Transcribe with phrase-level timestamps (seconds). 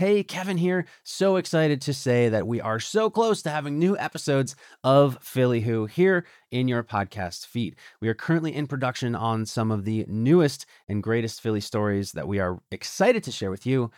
[0.00, 0.86] Hey, Kevin here.
[1.02, 5.60] So excited to say that we are so close to having new episodes of Philly
[5.60, 7.76] Who here in your podcast feed.
[8.00, 12.26] We are currently in production on some of the newest and greatest Philly stories that
[12.26, 13.90] we are excited to share with you.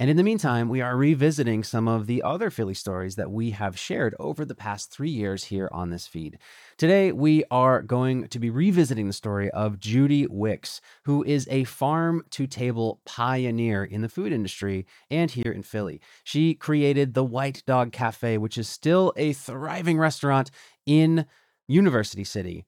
[0.00, 3.50] And in the meantime, we are revisiting some of the other Philly stories that we
[3.50, 6.38] have shared over the past three years here on this feed.
[6.78, 11.64] Today, we are going to be revisiting the story of Judy Wicks, who is a
[11.64, 16.00] farm to table pioneer in the food industry and here in Philly.
[16.24, 20.50] She created the White Dog Cafe, which is still a thriving restaurant
[20.86, 21.26] in
[21.68, 22.64] University City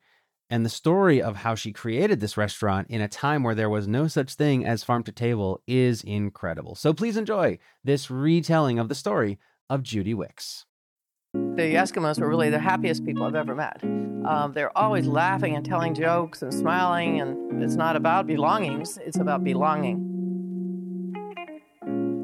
[0.52, 3.88] and the story of how she created this restaurant in a time where there was
[3.88, 6.74] no such thing as farm to table is incredible.
[6.74, 9.38] So please enjoy this retelling of the story
[9.70, 10.66] of Judy Wicks.
[11.32, 13.82] The Eskimos were really the happiest people I've ever met.
[13.82, 19.16] Um, they're always laughing and telling jokes and smiling, and it's not about belongings, it's
[19.16, 20.10] about belonging.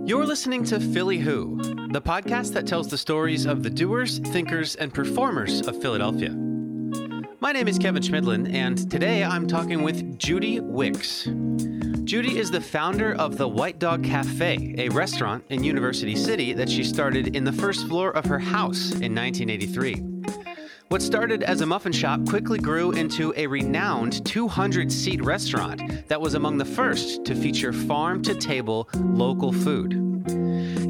[0.04, 1.56] You're listening to Philly Who,
[1.92, 6.48] the podcast that tells the stories of the doers, thinkers, and performers of Philadelphia.
[7.41, 11.29] My name is Kevin Schmidlin, and today I'm talking with Judy Wicks.
[12.03, 16.69] Judy is the founder of the White Dog Cafe, a restaurant in University City that
[16.69, 20.03] she started in the first floor of her house in 1983.
[20.89, 26.21] What started as a muffin shop quickly grew into a renowned 200 seat restaurant that
[26.21, 30.07] was among the first to feature farm to table local food.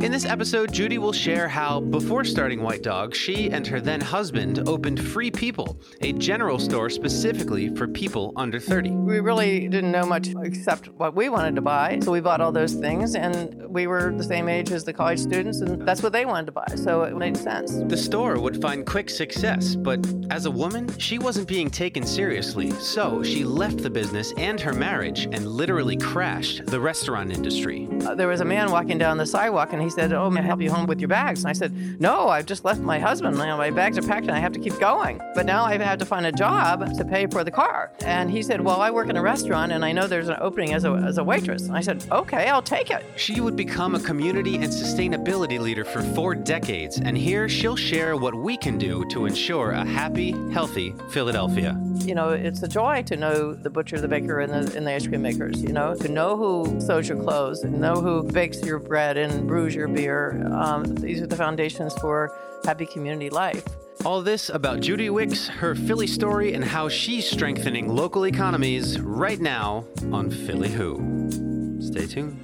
[0.01, 4.01] In this episode, Judy will share how, before starting White Dog, she and her then
[4.01, 8.91] husband opened Free People, a general store specifically for people under 30.
[8.91, 12.53] We really didn't know much except what we wanted to buy, so we bought all
[12.53, 16.13] those things, and we were the same age as the college students, and that's what
[16.13, 17.73] they wanted to buy, so it made sense.
[17.89, 19.99] The store would find quick success, but
[20.31, 24.73] as a woman, she wasn't being taken seriously, so she left the business and her
[24.73, 27.89] marriage and literally crashed the restaurant industry.
[28.07, 30.44] Uh, there was a man walking down the sidewalk, and he said, "Oh, may I
[30.44, 33.36] help you home with your bags?" And I said, "No, I've just left my husband.
[33.36, 35.20] You know, my bags are packed, and I have to keep going.
[35.34, 38.42] But now I have to find a job to pay for the car." And he
[38.42, 40.92] said, "Well, I work in a restaurant, and I know there's an opening as a
[40.92, 44.57] as a waitress." And I said, "Okay, I'll take it." She would become a community
[44.57, 49.27] and sustainability leader for four decades, and here she'll share what we can do to
[49.27, 51.79] ensure a happy, healthy Philadelphia.
[52.01, 54.92] You know, it's a joy to know the butcher, the baker, and the, and the
[54.92, 55.63] ice cream makers.
[55.63, 59.46] You know, to know who sews your clothes, and know who bakes your bread and
[59.46, 60.44] brews your beer.
[60.52, 63.64] Um, these are the foundations for happy community life.
[64.05, 69.40] All this about Judy Wicks, her Philly story, and how she's strengthening local economies right
[69.40, 71.78] now on Philly Who.
[71.80, 72.39] Stay tuned.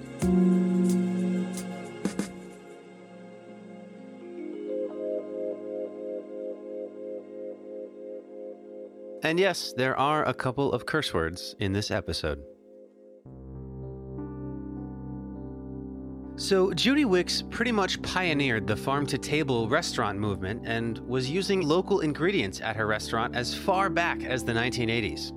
[9.23, 12.45] And yes, there are a couple of curse words in this episode.
[16.45, 21.63] So, Judy Wicks pretty much pioneered the farm to table restaurant movement and was using
[21.63, 25.31] local ingredients at her restaurant as far back as the 1980s.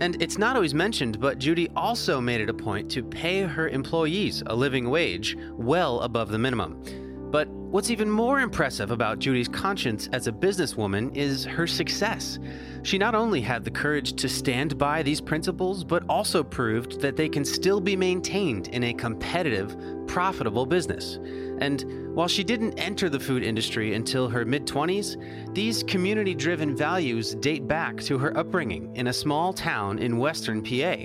[0.00, 3.68] And it's not always mentioned, but Judy also made it a point to pay her
[3.68, 6.82] employees a living wage well above the minimum.
[7.30, 12.40] But what's even more impressive about Judy's conscience as a businesswoman is her success.
[12.82, 17.16] She not only had the courage to stand by these principles, but also proved that
[17.16, 19.76] they can still be maintained in a competitive,
[20.10, 21.20] profitable business.
[21.60, 26.76] And while she didn't enter the food industry until her mid 20s, these community driven
[26.76, 30.96] values date back to her upbringing in a small town in western PA,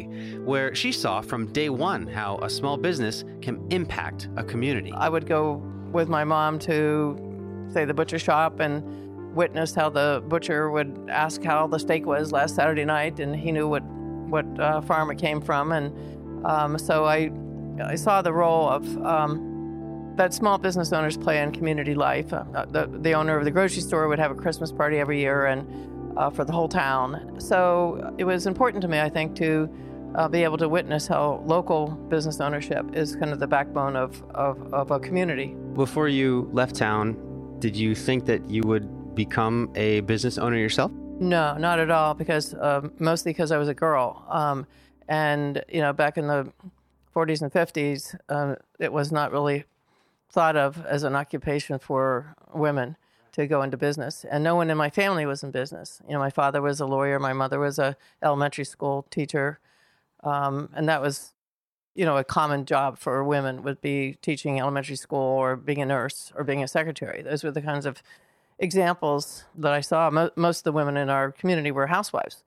[0.44, 4.92] where she saw from day one how a small business can impact a community.
[4.92, 5.62] I would go
[5.92, 11.44] with my mom to, say, the butcher shop and witnessed how the butcher would ask
[11.44, 13.84] how the steak was last Saturday night, and he knew what
[14.30, 15.94] what uh, farm it came from, and
[16.44, 17.30] um, so I
[17.81, 22.31] I saw the role of um, that small business owners play in community life.
[22.34, 25.46] Uh, the the owner of the grocery store would have a Christmas party every year,
[25.46, 25.68] and
[26.18, 27.35] uh, for the whole town.
[27.40, 29.69] So it was important to me, I think, to
[30.16, 34.24] uh, be able to witness how local business ownership is kind of the backbone of,
[34.31, 35.56] of, of a community.
[35.74, 37.17] Before you left town,
[37.59, 40.91] did you think that you would become a business owner yourself?
[41.20, 42.14] No, not at all.
[42.14, 44.66] Because um, mostly because I was a girl, um,
[45.08, 46.52] and you know, back in the
[47.16, 49.64] 40s and 50s, um, it was not really
[50.29, 52.97] thought of as an occupation for women
[53.32, 54.26] to go into business.
[54.29, 56.02] And no one in my family was in business.
[56.08, 59.59] You know, my father was a lawyer, my mother was a elementary school teacher,
[60.23, 61.34] um, and that was,
[61.94, 65.85] you know, a common job for women would be teaching elementary school or being a
[65.85, 67.22] nurse or being a secretary.
[67.22, 68.02] Those were the kinds of
[68.59, 70.09] examples that I saw.
[70.09, 72.44] Mo- most of the women in our community were housewives.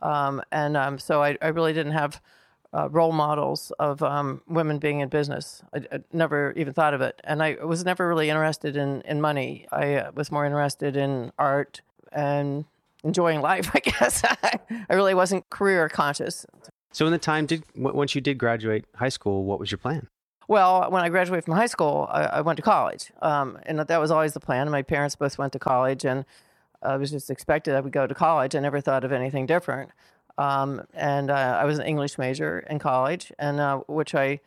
[0.00, 2.22] Um, and um, so I, I, really didn't have
[2.72, 5.62] uh, role models of um, women being in business.
[5.74, 9.20] I, I, never even thought of it, and I was never really interested in in
[9.20, 9.66] money.
[9.72, 11.80] I uh, was more interested in art
[12.12, 12.64] and
[13.02, 13.70] enjoying life.
[13.74, 16.46] I guess I really wasn't career conscious.
[16.92, 20.08] So, in the time did once you did graduate high school, what was your plan?
[20.48, 24.00] Well, when I graduated from high school, I, I went to college, um, and that
[24.00, 24.68] was always the plan.
[24.70, 26.24] My parents both went to college, and
[26.82, 28.54] I was just expected I would go to college.
[28.54, 29.90] I never thought of anything different.
[30.40, 34.40] Um, and uh, I was an English major in college, and uh, which I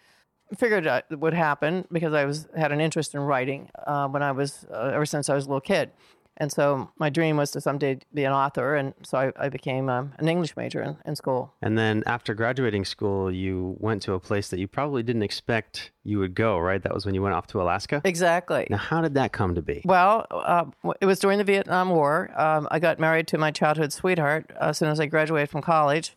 [0.57, 4.66] figured would happen because I was had an interest in writing uh, when I was
[4.74, 5.92] uh, ever since I was a little kid.
[6.38, 9.88] And so my dream was to someday be an author, and so I, I became
[9.88, 11.54] um, an English major in, in, school.
[11.62, 15.92] And then after graduating school, you went to a place that you probably didn't expect
[16.04, 16.82] you would go, right?
[16.82, 18.02] That was when you went off to Alaska?
[18.04, 18.66] Exactly.
[18.70, 19.84] Now, how did that come to be?
[19.86, 20.66] Well, uh,
[21.00, 22.32] it was during the Vietnam War.
[22.36, 25.62] Um, I got married to my childhood sweetheart uh, as soon as I graduated from
[25.62, 26.16] college.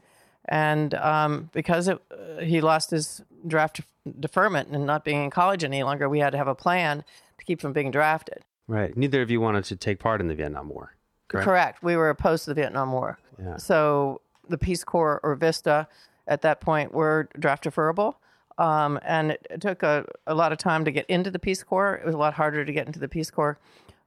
[0.48, 3.80] And um, because it, uh, he lost his draft
[4.18, 7.04] deferment and not being in college any longer, we had to have a plan
[7.38, 8.42] to keep from being drafted.
[8.68, 8.96] Right.
[8.96, 10.94] Neither of you wanted to take part in the Vietnam War.
[11.28, 11.44] Correct.
[11.44, 11.82] correct.
[11.82, 13.18] We were opposed to the Vietnam War.
[13.38, 13.56] Yeah.
[13.56, 15.88] So the Peace Corps or VISTA
[16.28, 18.14] at that point were draft deferrable.
[18.58, 21.62] Um, and it, it took a, a, lot of time to get into the Peace
[21.62, 21.96] Corps.
[21.96, 23.58] It was a lot harder to get into the Peace Corps.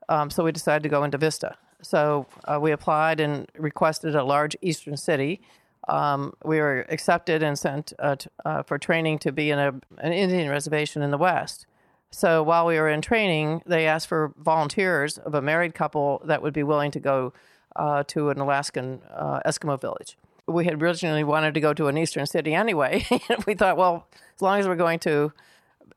[0.08, 1.56] Um, so we decided to go into VISTA.
[1.82, 5.42] So uh, we applied and requested a large eastern city.
[5.88, 9.74] Um, we were accepted and sent uh, t- uh, for training to be in a,
[10.00, 11.68] an Indian reservation in the West.
[12.12, 16.42] So while we were in training, they asked for volunteers of a married couple that
[16.42, 17.34] would be willing to go
[17.76, 20.18] uh, to an Alaskan uh, Eskimo village.
[20.48, 23.06] We had originally wanted to go to an eastern city anyway.
[23.48, 25.32] we thought, well, as long as we're going to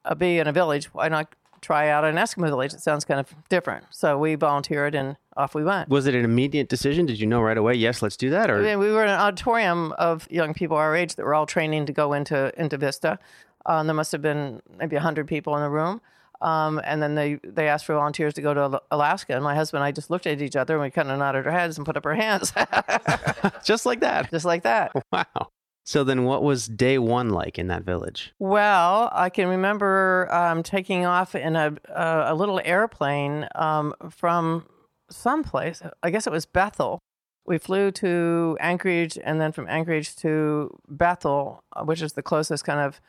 [0.04, 2.74] uh, be in a village, why not try out an Eskimo village?
[2.74, 3.86] It sounds kind of different.
[3.90, 5.88] So we volunteered and off we went.
[5.88, 7.06] Was it an immediate decision?
[7.06, 8.50] Did you know right away, yes, let's do that?
[8.50, 11.34] Or I mean, we were in an auditorium of young people our age that were
[11.34, 13.18] all training to go into into Vista.
[13.66, 16.00] Um, there must have been maybe 100 people in the room.
[16.40, 19.34] Um, and then they, they asked for volunteers to go to Alaska.
[19.34, 21.46] And my husband and I just looked at each other and we kind of nodded
[21.46, 22.52] our heads and put up our hands.
[23.64, 24.30] just like that.
[24.30, 24.92] Just like that.
[25.12, 25.50] Wow.
[25.84, 28.32] So then, what was day one like in that village?
[28.38, 34.66] Well, I can remember um, taking off in a, a, a little airplane um, from
[35.10, 35.82] someplace.
[36.02, 37.00] I guess it was Bethel.
[37.44, 42.64] We flew to Anchorage and then from Anchorage to Bethel, uh, which is the closest
[42.64, 43.00] kind of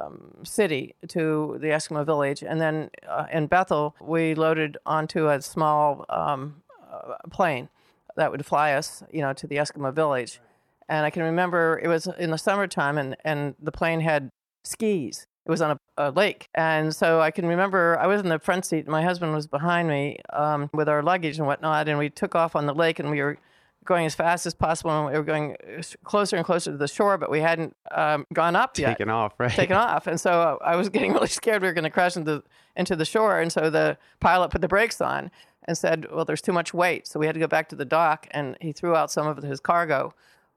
[0.00, 2.42] um, city to the Eskimo village.
[2.42, 6.62] And then uh, in Bethel, we loaded onto a small um,
[6.92, 7.68] uh, plane
[8.16, 10.40] that would fly us, you know, to the Eskimo village.
[10.88, 14.30] And I can remember it was in the summertime, and, and the plane had
[14.64, 15.26] skis.
[15.46, 16.48] It was on a, a lake.
[16.54, 19.88] And so I can remember I was in the front seat, my husband was behind
[19.88, 21.88] me um, with our luggage and whatnot.
[21.88, 23.38] And we took off on the lake, and we were
[23.84, 25.56] going as fast as possible, and we were going
[26.04, 28.98] closer and closer to the shore, but we hadn't um, gone up yet.
[28.98, 29.50] Taken off, right?
[29.50, 32.42] Taken off, and so I was getting really scared we were going to crash into
[32.76, 35.30] into the shore, and so the pilot put the brakes on
[35.66, 37.84] and said, "Well, there's too much weight," so we had to go back to the
[37.84, 40.14] dock, and he threw out some of his cargo.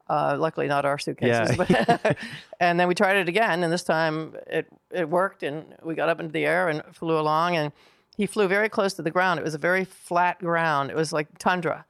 [0.10, 1.58] Uh, luckily, not our suitcases.
[1.70, 1.98] Yeah.
[2.02, 2.18] But
[2.62, 6.10] and then we tried it again, and this time it it worked, and we got
[6.10, 7.74] up into the air and flew along, and
[8.16, 9.40] he flew very close to the ground.
[9.40, 10.90] It was a very flat ground.
[10.90, 11.86] It was like tundra.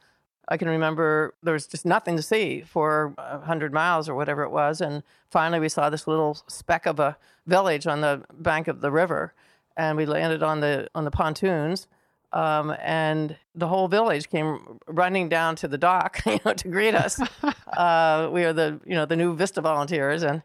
[0.48, 4.50] I can remember there was just nothing to see for 100 miles or whatever it
[4.50, 4.80] was.
[4.80, 8.92] And finally, we saw this little speck of a village on the bank of the
[8.92, 9.34] river.
[9.76, 11.88] And we landed on the, on the pontoons.
[12.34, 16.96] Um, and the whole village came running down to the dock, you know, to greet
[16.96, 17.20] us.
[17.78, 20.44] uh, we are the, you know, the new Vista volunteers, and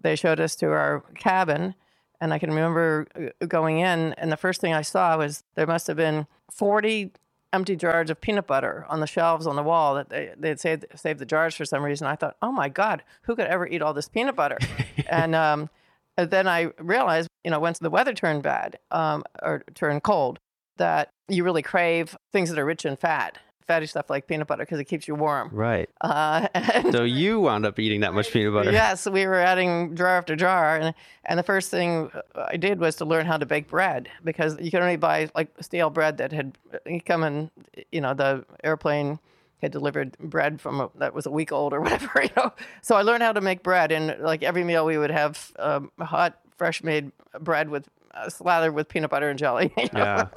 [0.00, 1.74] they showed us to our cabin.
[2.20, 5.66] And I can remember uh, going in, and the first thing I saw was there
[5.66, 7.10] must have been 40
[7.54, 10.84] empty jars of peanut butter on the shelves on the wall that they they'd saved
[10.96, 12.06] saved the jars for some reason.
[12.06, 14.58] I thought, oh my God, who could ever eat all this peanut butter?
[15.08, 15.70] and, um,
[16.16, 20.40] and then I realized, you know, once the weather turned bad um, or turned cold,
[20.76, 24.62] that you really crave things that are rich in fat fatty stuff like peanut butter
[24.62, 25.50] because it keeps you warm.
[25.52, 25.88] Right.
[26.00, 26.48] Uh,
[26.92, 28.72] so you wound up eating that much peanut butter.
[28.84, 30.94] Yes, we were adding jar after jar, and
[31.24, 34.70] and the first thing I did was to learn how to bake bread because you
[34.70, 36.58] could only buy like stale bread that had
[37.06, 37.50] come in.
[37.92, 39.18] You know, the airplane
[39.62, 42.22] had delivered bread from a, that was a week old or whatever.
[42.22, 42.52] You know,
[42.82, 45.90] so I learned how to make bread, and like every meal we would have um,
[46.00, 49.72] hot, fresh made bread with uh, slathered with peanut butter and jelly.
[49.76, 50.00] You know?
[50.00, 50.28] Yeah.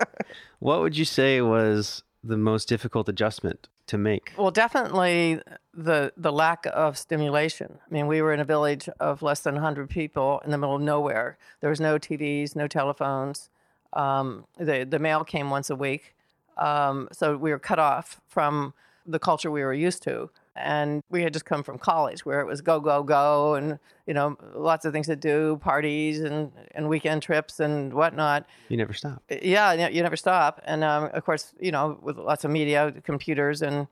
[0.59, 4.33] What would you say was the most difficult adjustment to make?
[4.37, 5.41] Well, definitely
[5.73, 7.79] the the lack of stimulation.
[7.89, 10.75] I mean, we were in a village of less than 100 people in the middle
[10.75, 11.37] of nowhere.
[11.61, 13.49] There was no TVs, no telephones.
[13.93, 16.15] Um, the the mail came once a week,
[16.57, 18.73] um, so we were cut off from
[19.05, 20.29] the culture we were used to.
[20.57, 24.13] And we had just come from college where it was go go go and you
[24.13, 28.93] know lots of things to do parties and, and weekend trips and whatnot you never
[28.93, 32.93] stop yeah you never stop and um, of course you know with lots of media
[33.03, 33.87] computers and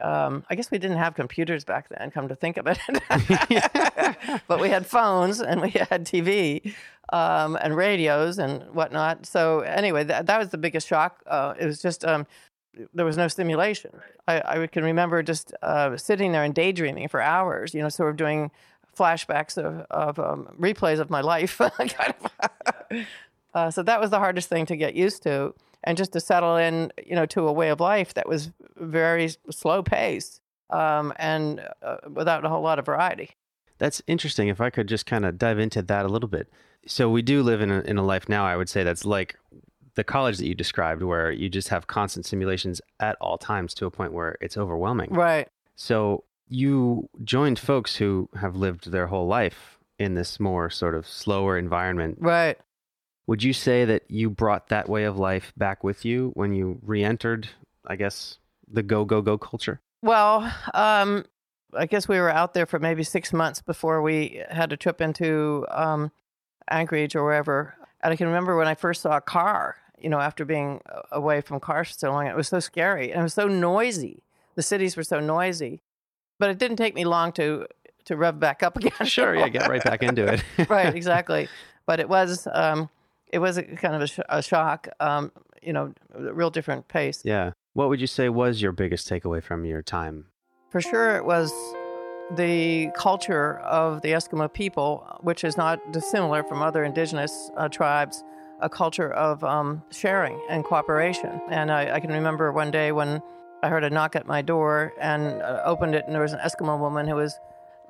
[0.00, 2.78] um, I guess we didn't have computers back then, come to think of it.
[4.46, 6.74] but we had phones and we had TV
[7.12, 9.24] um, and radios and whatnot.
[9.24, 11.22] So, anyway, that, that was the biggest shock.
[11.26, 12.26] Uh, it was just, um,
[12.94, 13.90] there was no stimulation.
[14.28, 18.10] I, I can remember just uh, sitting there and daydreaming for hours, you know, sort
[18.10, 18.50] of doing
[18.96, 21.58] flashbacks of, of um, replays of my life.
[21.76, 23.06] kind of.
[23.54, 25.54] uh, so, that was the hardest thing to get used to
[25.84, 29.30] and just to settle in, you know, to a way of life that was very
[29.50, 30.40] slow paced
[30.70, 33.30] um, and uh, without a whole lot of variety.
[33.78, 34.48] That's interesting.
[34.48, 36.48] If I could just kind of dive into that a little bit.
[36.86, 38.46] So we do live in a, in a life now.
[38.46, 39.36] I would say that's like
[39.96, 43.86] the college that you described, where you just have constant simulations at all times to
[43.86, 45.12] a point where it's overwhelming.
[45.12, 45.48] Right.
[45.74, 51.08] So you joined folks who have lived their whole life in this more sort of
[51.08, 52.18] slower environment.
[52.20, 52.58] Right.
[53.26, 56.78] Would you say that you brought that way of life back with you when you
[56.82, 57.48] re-entered,
[57.86, 58.38] I guess,
[58.70, 59.80] the go go go culture?
[60.02, 61.24] Well, um,
[61.72, 65.00] I guess we were out there for maybe six months before we had a trip
[65.00, 66.12] into um,
[66.70, 67.74] Anchorage or wherever.
[68.02, 71.40] And I can remember when I first saw a car, you know, after being away
[71.40, 74.22] from cars for so long, it was so scary and it was so noisy.
[74.54, 75.82] The cities were so noisy,
[76.38, 77.66] but it didn't take me long to
[78.06, 79.06] to rev back up again.
[79.06, 80.42] Sure, yeah, get right back into it.
[80.70, 81.48] right, exactly.
[81.86, 82.88] But it was um,
[83.28, 86.88] it was a kind of a, sh- a shock, um, you know, a real different
[86.88, 87.22] pace.
[87.24, 87.52] Yeah.
[87.74, 90.26] What would you say was your biggest takeaway from your time?
[90.70, 91.52] For sure, it was
[92.36, 98.24] the culture of the Eskimo people, which is not dissimilar from other indigenous uh, tribes,
[98.60, 101.40] a culture of um, sharing and cooperation.
[101.50, 103.20] And I, I, can remember one day when
[103.62, 106.40] I heard a knock at my door and uh, opened it, and there was an
[106.40, 107.38] Eskimo woman who was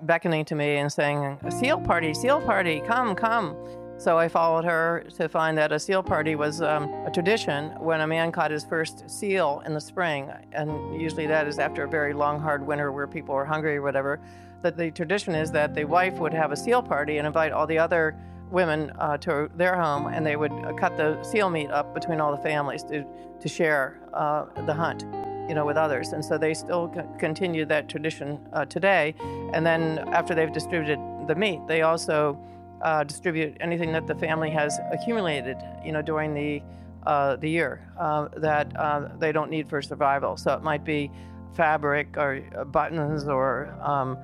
[0.03, 3.57] beckoning to me and saying, Seal party, seal party, come, come.
[3.99, 8.03] So I followed her to find that a seal party was um, a tradition when
[8.03, 10.31] a man caught his first seal in the spring.
[10.53, 13.83] And usually that is after a very long, hard winter where people are hungry or
[13.83, 14.21] whatever.
[14.61, 17.67] That the tradition is that the wife would have a seal party and invite all
[17.67, 18.15] the other
[18.51, 22.21] women uh, to their home and they would uh, cut the seal meat up between
[22.21, 23.05] all the families to,
[23.41, 25.05] to share uh, the hunt
[25.49, 26.13] you know, with others.
[26.13, 29.15] And so they still c- continue that tradition uh, today.
[29.53, 30.99] And then after they've distributed
[31.29, 32.39] the meat, they also
[32.83, 36.63] uh, distribute anything that the family has accumulated, you know, during the
[37.07, 37.89] uh, the year
[38.37, 40.37] that they don't need for survival.
[40.37, 41.09] So it might be
[41.55, 42.41] fabric or
[42.73, 44.19] buttons or um,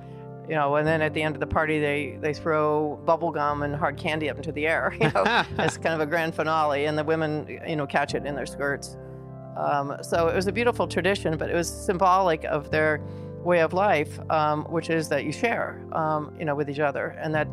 [0.47, 3.63] you know, and then at the end of the party they they throw bubble gum
[3.63, 4.95] and hard candy up into the air.
[5.01, 5.23] You know,
[5.59, 8.45] it's kind of a grand finale, and the women you know catch it in their
[8.45, 8.97] skirts.
[9.57, 12.99] Um, so it was a beautiful tradition, but it was symbolic of their
[13.43, 17.15] way of life, um, which is that you share, um, you know, with each other,
[17.21, 17.47] and that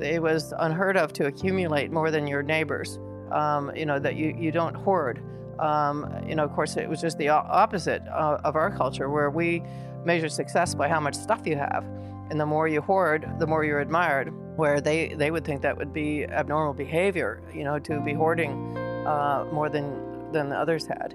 [0.00, 2.98] it was unheard of to accumulate more than your neighbors.
[3.30, 5.22] Um, you know that you you don't hoard.
[5.58, 9.30] Um, you know, of course, it was just the opposite uh, of our culture, where
[9.30, 9.62] we
[10.04, 11.84] measure success by how much stuff you have,
[12.30, 14.32] and the more you hoard, the more you're admired.
[14.56, 17.42] Where they they would think that would be abnormal behavior.
[17.52, 21.14] You know, to be hoarding uh, more than than the others had.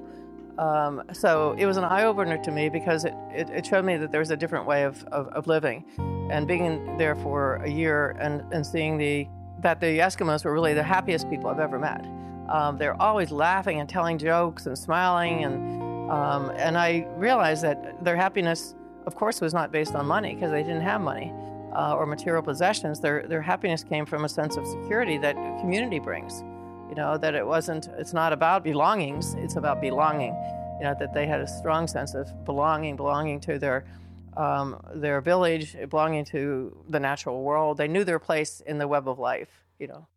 [0.57, 3.97] Um, so it was an eye opener to me because it, it, it, showed me
[3.97, 5.85] that there was a different way of, of, of living.
[6.29, 9.27] And being there for a year and, and seeing the,
[9.61, 12.05] that the Eskimos were really the happiest people I've ever met.
[12.49, 15.45] Um, they're always laughing and telling jokes and smiling.
[15.45, 20.35] And, um, and I realized that their happiness, of course, was not based on money
[20.35, 21.33] because they didn't have money
[21.73, 22.99] uh, or material possessions.
[22.99, 26.43] Their, their happiness came from a sense of security that community brings
[26.91, 30.33] you know that it wasn't it's not about belongings it's about belonging
[30.77, 33.85] you know that they had a strong sense of belonging belonging to their
[34.37, 37.75] um, their village belonging to the natural world.
[37.77, 40.07] They knew their place in the web of life you know.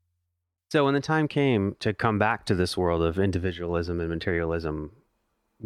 [0.71, 4.91] So when the time came to come back to this world of individualism and materialism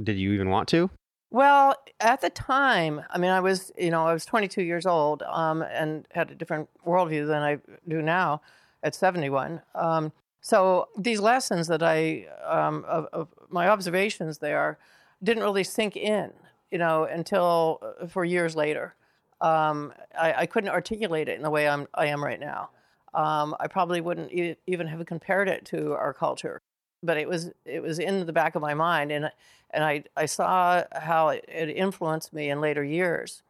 [0.02, 0.90] did you even want to
[1.30, 5.22] well, at the time, I mean, I was, you know, I was 22 years old
[5.24, 8.40] um, and had a different worldview than I do now
[8.82, 9.60] at 71.
[9.74, 14.78] Um, so these lessons that I, um, of, of, my observations there,
[15.22, 16.30] didn't really sink in,
[16.70, 18.94] you know, until uh, for years later.
[19.40, 22.70] Um, I, I, couldn't articulate it in the way I'm, I am right now.
[23.14, 26.60] Um, I probably wouldn't e- even have compared it to our culture,
[27.02, 29.30] but it was it was in the back of my mind, and
[29.70, 33.42] and I I saw how it, influenced me in later years.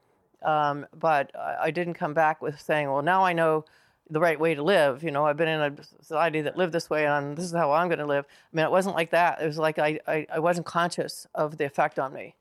[0.42, 3.64] Um, but I, I didn't come back with saying, well, now I know
[4.10, 5.02] the right way to live.
[5.02, 7.72] You know, I've been in a society that lived this way, and this is how
[7.72, 8.24] I'm going to live.
[8.28, 9.40] I mean, it wasn't like that.
[9.42, 12.34] It was like I, I, I wasn't conscious of the effect on me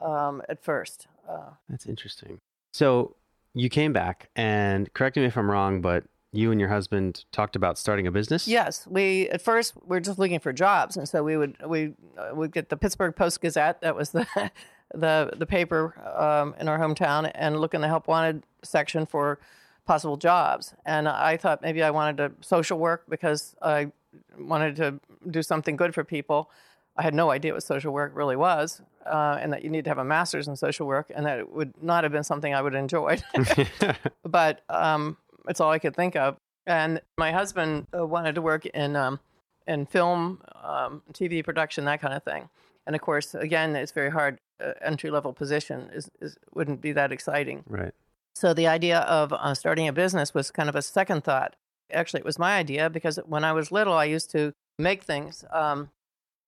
[0.00, 1.06] um, at first.
[1.28, 2.40] Uh, That's interesting.
[2.72, 3.14] So
[3.54, 6.04] you came back, and correct me if I'm wrong, but
[6.34, 8.48] you and your husband talked about starting a business.
[8.48, 11.94] Yes, we at first we are just looking for jobs, and so we would we
[12.18, 13.80] uh, would get the Pittsburgh Post Gazette.
[13.80, 14.26] That was the
[14.94, 19.38] the the paper um, in our hometown, and look in the help wanted section for
[19.86, 20.74] possible jobs.
[20.84, 23.92] And I thought maybe I wanted to social work because I
[24.38, 25.00] wanted to
[25.30, 26.50] do something good for people.
[26.96, 29.90] I had no idea what social work really was, uh, and that you need to
[29.90, 32.62] have a master's in social work, and that it would not have been something I
[32.62, 33.18] would enjoy.
[34.24, 35.16] but um,
[35.48, 36.36] it's all I could think of.
[36.66, 39.20] And my husband uh, wanted to work in um,
[39.66, 42.48] in film, um, TV production, that kind of thing.
[42.86, 44.38] And of course, again, it's very hard.
[44.62, 47.64] Uh, entry level position is, is wouldn't be that exciting.
[47.66, 47.92] Right.
[48.34, 51.56] So the idea of uh, starting a business was kind of a second thought.
[51.92, 55.44] Actually, it was my idea because when I was little, I used to make things.
[55.52, 55.90] Um,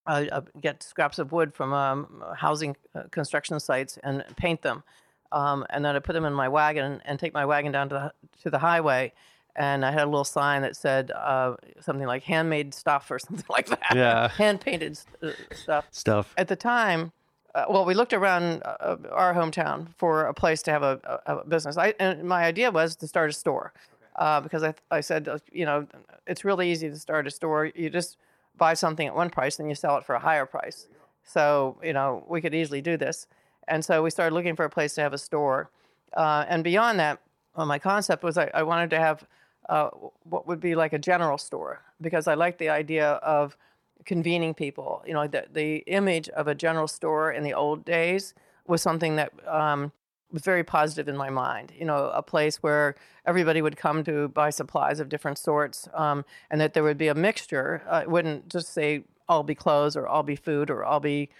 [0.06, 4.84] I, I get scraps of wood from um, housing uh, construction sites and paint them
[5.32, 7.94] um, and then I put them in my wagon and take my wagon down to
[7.94, 9.12] the, to the highway.
[9.54, 13.46] And I had a little sign that said uh, something like handmade stuff or something
[13.48, 13.94] like that.
[13.94, 14.28] Yeah.
[14.28, 15.86] Hand painted uh, stuff.
[15.90, 16.34] Stuff.
[16.36, 17.12] At the time,
[17.54, 21.36] uh, well, we looked around uh, our hometown for a place to have a, a,
[21.36, 21.78] a, business.
[21.78, 23.72] I, and my idea was to start a store
[24.16, 25.86] uh, because I, I said, uh, you know,
[26.26, 27.70] it's really easy to start a store.
[27.74, 28.18] You just
[28.58, 30.86] buy something at one price and you sell it for a higher price.
[31.24, 33.26] So, you know, we could easily do this.
[33.68, 35.70] And so we started looking for a place to have a store.
[36.12, 37.20] Uh, and beyond that,
[37.56, 39.26] well, my concept was I, I wanted to have
[39.68, 39.90] uh,
[40.24, 43.56] what would be like a general store because I liked the idea of
[44.04, 45.02] convening people.
[45.06, 48.34] You know, the, the image of a general store in the old days
[48.66, 49.92] was something that um,
[50.32, 51.72] was very positive in my mind.
[51.76, 52.94] You know, a place where
[53.24, 57.08] everybody would come to buy supplies of different sorts, um, and that there would be
[57.08, 57.82] a mixture.
[57.88, 61.28] Uh, it wouldn't just say all be clothes or all be food or all be
[61.28, 61.32] uh,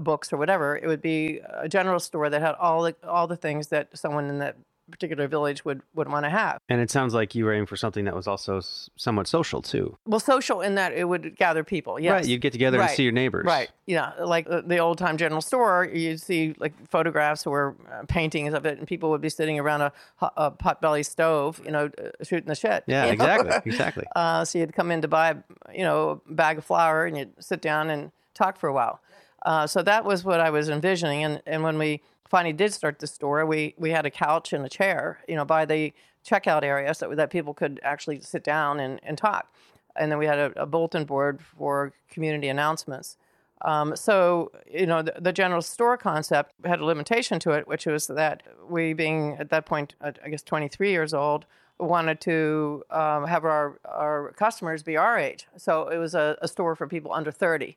[0.00, 0.76] books or whatever.
[0.76, 4.28] It would be a general store that had all the all the things that someone
[4.28, 4.56] in that
[4.90, 6.58] particular village would would want to have.
[6.68, 8.60] And it sounds like you were aiming for something that was also
[8.96, 9.96] somewhat social too.
[10.06, 11.98] Well, social in that it would gather people.
[11.98, 12.26] Yes, right.
[12.26, 12.88] You'd get together right.
[12.88, 13.46] and see your neighbors.
[13.46, 13.70] Right.
[13.86, 18.66] Yeah, like the old time general store, you'd see like photographs or uh, paintings of
[18.66, 19.92] it, and people would be sitting around a,
[20.36, 22.84] a potbelly stove, you know, uh, shooting the shit.
[22.86, 24.04] Yeah, exactly, exactly.
[24.14, 25.36] Uh, so you'd come in to buy,
[25.72, 29.00] you know, a bag of flour, and you'd sit down and talk for a while.
[29.42, 31.24] Uh, so that was what I was envisioning.
[31.24, 34.64] And, and when we finally did start the store, we, we had a couch and
[34.64, 35.92] a chair, you know, by the
[36.24, 39.52] checkout area so that people could actually sit down and, and talk.
[39.96, 43.16] And then we had a, a bulletin board for community announcements.
[43.62, 47.84] Um, so, you know, the, the, general store concept had a limitation to it, which
[47.84, 51.44] was that we, being at that point, uh, I guess, 23 years old,
[51.78, 55.46] wanted to um, have our, our customers be our age.
[55.58, 57.76] So it was a, a store for people under 30.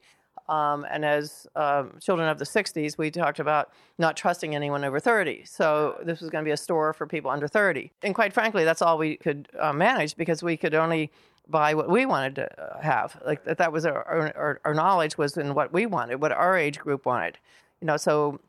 [0.50, 5.00] Um, and as um, children of the 60s, we talked about not trusting anyone over
[5.00, 5.46] 30.
[5.46, 7.92] So this was going to be a store for people under 30.
[8.04, 11.12] And quite frankly, that's all we could uh, manage because we could only
[11.48, 13.22] buy what we wanted to uh, have.
[13.26, 16.58] Like that, that was our, our, our knowledge was in what we wanted, what our
[16.58, 17.38] age group wanted.
[17.82, 18.40] You know, so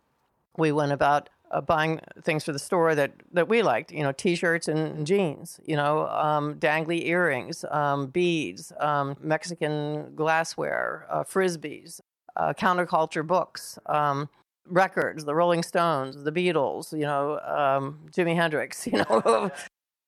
[0.57, 4.13] we went about uh, buying things for the store that, that we liked, you know,
[4.13, 12.01] t-shirts and jeans, you know, um, dangly earrings, um, beads, um, Mexican glassware, uh, frisbees,
[12.37, 14.29] uh, counterculture books, um,
[14.67, 19.51] records, the Rolling Stones, the Beatles, you know, um, Jimi Hendrix, you know.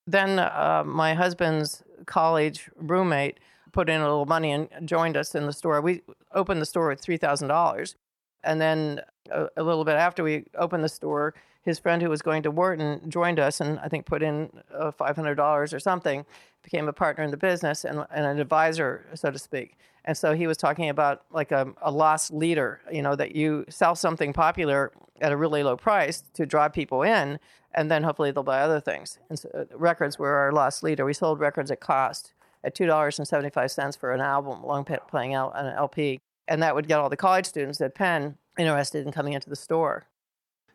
[0.07, 3.39] then uh, my husband's college roommate
[3.73, 5.81] put in a little money and joined us in the store.
[5.81, 6.03] We
[6.35, 7.95] opened the store with three thousand dollars,
[8.47, 12.23] and then a, a, little bit after we opened the store, his friend who was
[12.23, 16.25] going to Wharton joined us and I think put in uh, $500 or something,
[16.63, 19.77] became a partner in the business and, and, an advisor, so to speak.
[20.05, 23.65] And so he was talking about like a, a loss leader, you know, that you
[23.69, 27.41] sell something popular at a really low price to draw people in,
[27.75, 29.19] and then hopefully they'll buy other things.
[29.29, 31.05] And so, uh, records were our loss leader.
[31.05, 32.33] We sold records at cost
[32.63, 36.21] at $2.75 for an album, long playing out an LP.
[36.49, 39.57] And that would get all the college students at Penn interested in coming into the
[39.57, 40.07] store.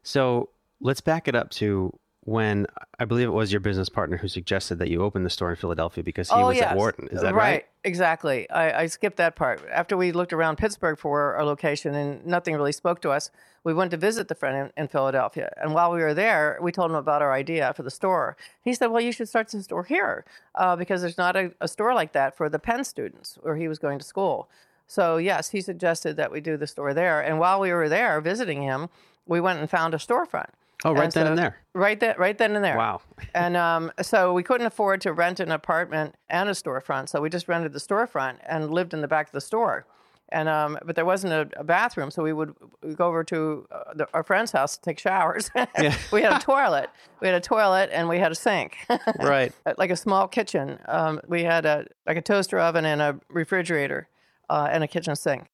[0.04, 2.68] So let's back it up to when
[3.00, 5.56] I believe it was your business partner who suggested that you open the store in
[5.56, 6.68] Philadelphia because he oh, was yes.
[6.68, 7.08] at Wharton.
[7.12, 7.52] Is that right?
[7.52, 8.48] Right, exactly.
[8.52, 9.60] I, I, skipped that part.
[9.72, 13.32] After we looked around Pittsburgh for our location and nothing really spoke to us,
[13.64, 15.52] we went to visit the friend in, in Philadelphia.
[15.60, 18.38] And while we were there, we told him about our idea for the store.
[18.62, 21.68] He said, Well, you should start the store here uh, because there's not a, a
[21.68, 24.48] store like that for the Penn students where he was going to school.
[24.92, 27.22] So, yes, he suggested that we do the store there.
[27.22, 28.90] And while we were there visiting him,
[29.26, 30.50] we went and found a storefront.
[30.84, 31.56] Oh, right and then so, and there.
[31.74, 32.76] Right then, right then and there.
[32.76, 33.00] Wow.
[33.34, 37.30] and um, so we couldn't afford to rent an apartment and a storefront, so we
[37.30, 39.86] just rented the storefront and lived in the back of the store.
[40.30, 43.66] and um, but there wasn't a, a bathroom, so we would we'd go over to
[43.72, 45.50] uh, the, our friend's house to take showers.
[46.12, 46.90] We had a toilet,
[47.22, 48.76] we had a toilet, and we had a sink,
[49.20, 49.54] Right.
[49.78, 50.80] like a small kitchen.
[50.86, 54.08] Um, we had a like a toaster oven and a refrigerator,
[54.52, 55.48] uh, and a kitchen sink.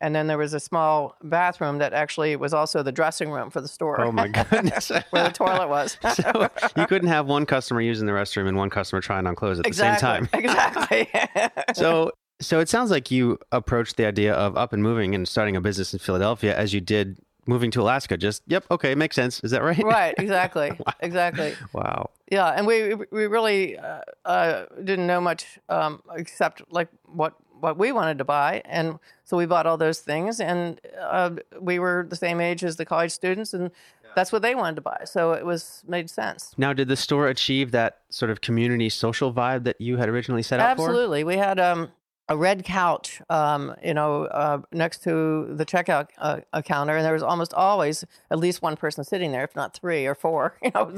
[0.00, 3.60] And then there was a small bathroom that actually was also the dressing room for
[3.60, 4.00] the store.
[4.00, 4.90] Oh my goodness.
[5.10, 5.96] where the toilet was.
[6.14, 9.60] so you couldn't have one customer using the restroom and one customer trying on clothes
[9.60, 10.26] at exactly.
[10.26, 10.28] the same time.
[10.42, 11.74] Exactly.
[11.74, 12.10] So
[12.40, 15.60] so it sounds like you approached the idea of up and moving and starting a
[15.60, 18.16] business in Philadelphia as you did moving to Alaska.
[18.16, 19.40] Just yep, okay, makes sense.
[19.44, 19.82] Is that right?
[19.84, 20.14] right.
[20.18, 20.72] Exactly.
[21.00, 21.54] Exactly.
[21.72, 22.10] Wow.
[22.30, 27.78] Yeah, and we we really uh, uh, didn't know much um, except like what what
[27.78, 32.04] we wanted to buy, and so we bought all those things, and uh, we were
[32.08, 33.70] the same age as the college students, and
[34.16, 36.54] that's what they wanted to buy, so it was made sense.
[36.58, 40.42] Now, did the store achieve that sort of community social vibe that you had originally
[40.42, 40.88] set out for?
[40.88, 41.92] Absolutely, we had um,
[42.28, 47.12] a red couch, um, you know, uh, next to the checkout uh, counter, and there
[47.12, 50.56] was almost always at least one person sitting there, if not three or four.
[50.62, 50.96] You know,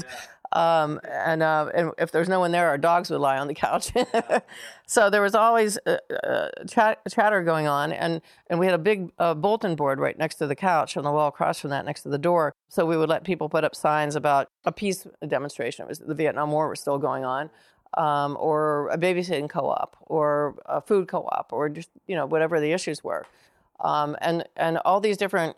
[0.55, 3.55] um, and uh, and if there's no one there, our dogs would lie on the
[3.55, 3.93] couch.
[4.87, 8.79] so there was always uh, uh, chat, chatter going on, and and we had a
[8.79, 11.85] big uh, bulletin board right next to the couch on the wall across from that,
[11.85, 12.55] next to the door.
[12.69, 15.85] So we would let people put up signs about a peace demonstration.
[15.85, 17.51] It was the Vietnam War was still going on
[17.97, 22.73] um, or a babysitting co-op or a food co-op or just you know whatever the
[22.73, 23.27] issues were
[23.81, 25.57] um, and and all these different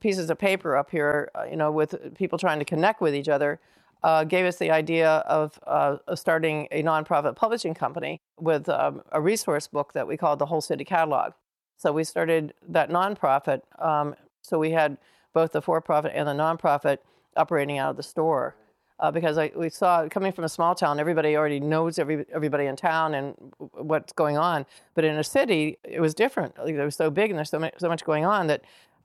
[0.00, 3.28] pieces of paper up here uh, you know with people trying to connect with each
[3.28, 3.60] other
[4.04, 9.20] uh, gave us the idea of uh, starting a nonprofit publishing company with um, a
[9.20, 11.32] resource book that we called the whole city catalog
[11.76, 14.98] so we started that nonprofit um, so we had
[15.32, 16.98] both the for-profit and the nonprofit
[17.36, 18.54] operating out of the store
[19.00, 22.66] uh, because I, we saw coming from a small town, everybody already knows every, everybody
[22.66, 23.34] in town and
[23.72, 24.66] what's going on.
[24.94, 26.56] But in a city, it was different.
[26.58, 28.62] Like, it was so big and there's so much, so much going on that,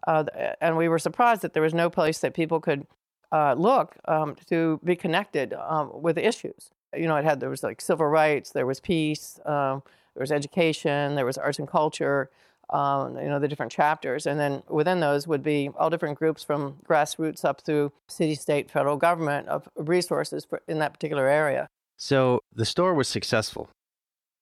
[0.08, 0.26] uh,
[0.62, 2.86] and we were surprised that there was no place that people could
[3.32, 6.72] uh, look um, to be connected um, with issues.
[6.96, 9.84] You know, it had there was like civil rights, there was peace, um,
[10.16, 12.30] there was education, there was arts and culture
[12.72, 14.28] um, you know, the different chapters.
[14.28, 18.70] And then within those would be all different groups from grassroots up through city, state,
[18.70, 21.68] federal government of resources for, in that particular area.
[21.98, 23.70] So the store was successful.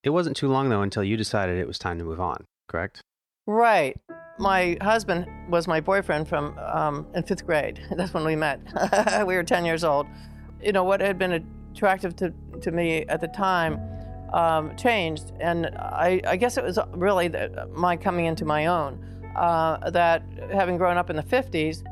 [0.04, 3.02] It wasn't too long though until you decided it was time to move on, correct?
[3.46, 3.98] Right.
[4.40, 7.82] My husband was my boyfriend from um, in fifth grade.
[7.92, 8.60] That's when we met.
[9.26, 10.06] we were 10 years old.
[10.62, 13.80] You know, what had been attractive to, to me at the time
[14.34, 19.04] um, changed, and I, I, guess it was really the, my coming into my own.
[19.38, 21.84] Uh, that having grown up in the 50s,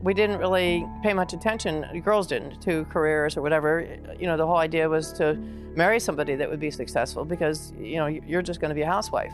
[0.00, 3.86] we didn't really pay much attention, girls didn't, to careers or whatever.
[4.18, 5.34] You know, the whole idea was to
[5.74, 8.86] marry somebody that would be successful because, you know, you're just going to be a
[8.86, 9.32] housewife.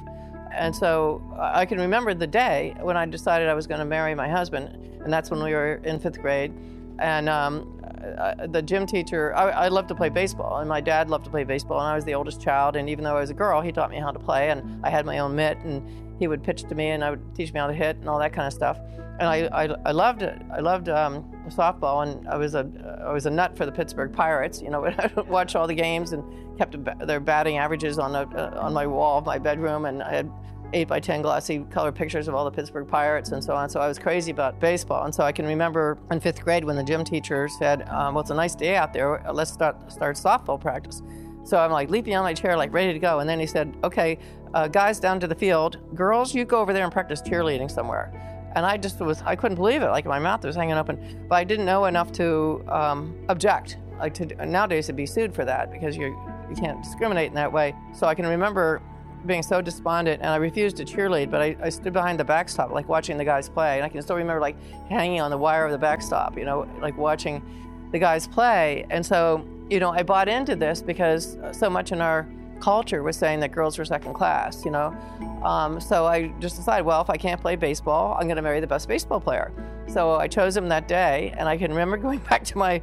[0.53, 4.15] And so I can remember the day when I decided I was going to marry
[4.15, 4.69] my husband,
[5.03, 6.53] and that's when we were in fifth grade.
[6.99, 7.81] And um,
[8.19, 11.31] uh, the gym teacher, I, I loved to play baseball, and my dad loved to
[11.31, 12.77] play baseball, and I was the oldest child.
[12.77, 14.91] And even though I was a girl, he taught me how to play, and I
[14.91, 17.61] had my own mitt, and he would pitch to me, and I would teach me
[17.61, 18.79] how to hit and all that kind of stuff.
[19.19, 20.41] And I, I, I loved it.
[20.53, 22.69] I loved um, softball, and I was a
[23.05, 24.63] I was a nut for the Pittsburgh Pirates.
[24.63, 26.23] You know, I would watch all the games and
[26.57, 26.77] kept
[27.07, 30.31] their batting averages on the, uh, on my wall of my bedroom, and I had
[30.73, 33.69] eight by ten glossy color pictures of all the Pittsburgh Pirates and so on.
[33.69, 36.77] So I was crazy about baseball, and so I can remember in fifth grade when
[36.77, 39.21] the gym teacher said, um, "Well, it's a nice day out there.
[39.33, 41.03] Let's start start softball practice."
[41.43, 43.75] So I'm like leaping on my chair, like ready to go, and then he said,
[43.83, 44.19] "Okay,
[44.55, 45.79] uh, guys down to the field.
[45.95, 48.13] Girls, you go over there and practice cheerleading somewhere."
[48.55, 49.89] And I just was, I couldn't believe it.
[49.89, 53.79] Like my mouth was hanging open, but I didn't know enough to um, object.
[53.99, 56.17] Like to nowadays, to be sued for that because you
[56.49, 57.75] you can't discriminate in that way.
[57.93, 58.81] So I can remember
[59.27, 62.71] being so despondent and I refused to cheerlead, but I, I, stood behind the backstop,
[62.71, 63.77] like watching the guys play.
[63.77, 64.57] And I can still remember like
[64.89, 67.43] hanging on the wire of the backstop, you know, like watching
[67.91, 68.87] the guys play.
[68.91, 72.29] And so, you know, I bought into this because so much in our
[72.61, 74.97] culture was saying that girls were second class, you know.
[75.43, 78.61] Um, so I just decided, well, if I can't play baseball, I'm going to marry
[78.61, 79.53] the best baseball player.
[79.87, 81.35] So I chose him that day.
[81.37, 82.83] And I can remember going back to my,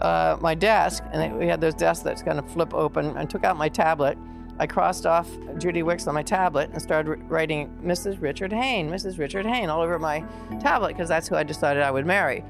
[0.00, 3.44] uh, my desk, and we had those desks that kind of flip open, and took
[3.44, 4.18] out my tablet
[4.58, 8.22] I crossed off Judy Wicks on my tablet and started writing Mrs.
[8.22, 9.18] Richard Hayne, Mrs.
[9.18, 10.20] Richard Hayne all over my
[10.60, 12.44] tablet because that's who I decided I would marry.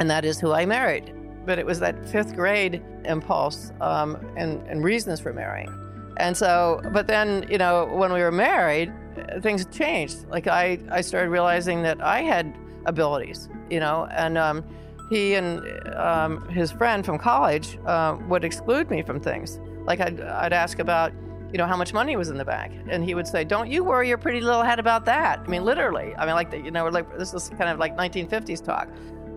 [0.00, 1.14] And that is who I married.
[1.46, 5.68] But it was that fifth grade impulse um, and, and reasons for marrying.
[6.16, 8.92] And so, but then, you know, when we were married,
[9.40, 10.28] things changed.
[10.28, 12.54] Like I, I started realizing that I had
[12.86, 14.64] abilities, you know, and um,
[15.10, 15.62] he and
[15.94, 19.58] um, his friend from college uh, would exclude me from things.
[19.84, 21.12] Like I'd, I'd ask about
[21.54, 22.72] you know, how much money was in the bank.
[22.90, 25.38] And he would say, Don't you worry your pretty little head about that.
[25.38, 26.12] I mean, literally.
[26.16, 28.88] I mean, like, the, you know, like this is kind of like 1950s talk.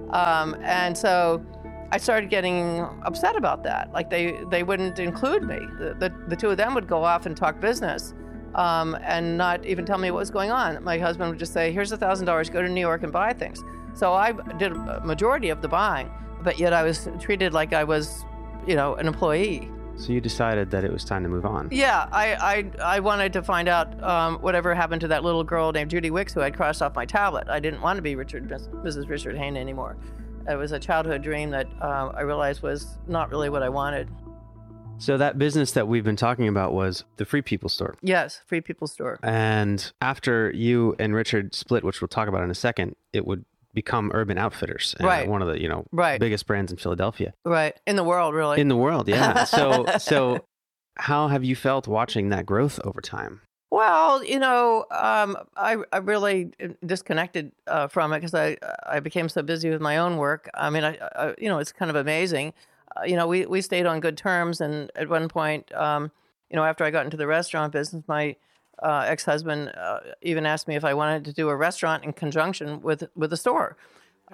[0.10, 1.46] Um, and so
[1.92, 3.92] I started getting upset about that.
[3.94, 5.60] Like, they, they wouldn't include me.
[5.80, 8.14] The, the, the two of them would go off and talk business.
[8.56, 10.84] Um, and not even tell me what was going on.
[10.84, 12.50] My husband would just say, "Here's a thousand dollars.
[12.50, 16.10] Go to New York and buy things." So I did a majority of the buying,
[16.42, 18.26] but yet I was treated like I was,
[18.66, 19.70] you know, an employee.
[19.96, 21.70] So you decided that it was time to move on.
[21.72, 25.72] Yeah, I I, I wanted to find out um, whatever happened to that little girl
[25.72, 27.50] named Judy Wicks who I'd crossed off my tablet.
[27.50, 29.10] I didn't want to be Richard, Mrs.
[29.10, 29.98] Richard Hayne anymore.
[30.48, 34.10] It was a childhood dream that uh, I realized was not really what I wanted.
[35.00, 37.96] So that business that we've been talking about was the Free People store.
[38.02, 39.20] Yes, Free People store.
[39.22, 43.46] And after you and Richard split, which we'll talk about in a second, it would
[43.74, 45.28] become Urban Outfitters, right?
[45.28, 46.20] One of the you know right.
[46.20, 47.80] biggest brands in Philadelphia, right?
[47.86, 48.60] In the world, really.
[48.60, 49.44] In the world, yeah.
[49.44, 50.46] so so,
[50.96, 53.42] how have you felt watching that growth over time?
[53.70, 56.52] Well, you know, um, I, I really
[56.86, 60.50] disconnected uh, from it because I I became so busy with my own work.
[60.54, 62.54] I mean, I, I you know, it's kind of amazing
[62.98, 64.62] uh, you know, we, we stayed on good terms.
[64.62, 66.12] And at one point, um,
[66.50, 68.36] you know, after I got into the restaurant business, my
[68.82, 72.14] uh, ex husband uh, even asked me if I wanted to do a restaurant in
[72.14, 73.76] conjunction with with the store,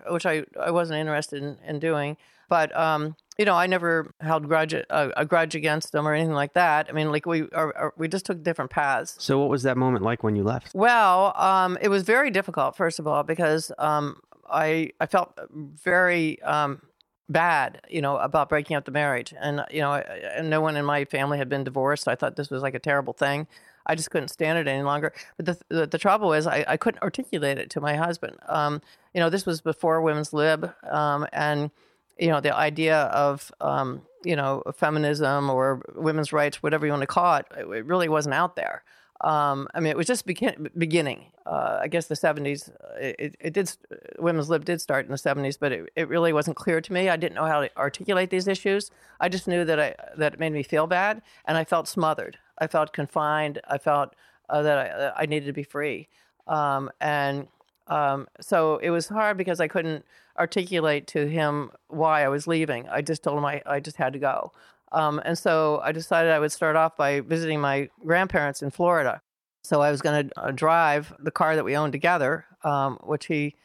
[0.10, 2.18] which I, I wasn't interested in, in doing.
[2.54, 6.36] But um, you know, I never held grudge uh, a grudge against them or anything
[6.36, 6.86] like that.
[6.88, 9.16] I mean, like we are, are, we just took different paths.
[9.18, 10.70] So, what was that moment like when you left?
[10.76, 12.76] Well, um, it was very difficult.
[12.76, 16.84] First of all, because um, I I felt very um,
[17.28, 19.34] bad, you know, about breaking up the marriage.
[19.42, 22.08] And, you know, and no one in my family had been divorced.
[22.08, 23.48] I thought this was like a terrible thing.
[23.88, 25.12] I just couldn't stand it any longer.
[25.38, 28.38] But the the, the trouble is, I, I couldn't articulate it to my husband.
[28.48, 28.80] Um,
[29.12, 31.72] you know, this was before women's lib, um, and
[32.20, 37.02] you know, the idea of um, you know feminism or women's rights, whatever you want
[37.02, 38.84] to call it, it really wasn't out there.
[39.22, 41.32] Um, I mean, it was just begin- beginning.
[41.46, 43.72] Uh, I guess the 70s, uh, it, it did,
[44.20, 47.10] women's lib did start in the 70s, but it, it really wasn't clear to me.
[47.10, 48.92] I didn't know how to articulate these issues.
[49.20, 52.38] I just knew that I that it made me feel bad, and I felt smothered.
[52.58, 53.60] I felt confined.
[53.68, 54.16] I felt
[54.50, 56.10] uh, that I, uh, I, needed to be free,
[56.48, 57.48] um, and
[57.88, 60.06] um, so it was hard because I couldn't
[60.38, 62.88] articulate to him why I was leaving.
[62.90, 64.52] I just told him I, I just had to go.
[64.92, 69.22] Um, and so I decided I would start off by visiting my grandparents in Florida.
[69.64, 73.26] So I was going to uh, drive the car that we owned together, um, which
[73.26, 73.56] he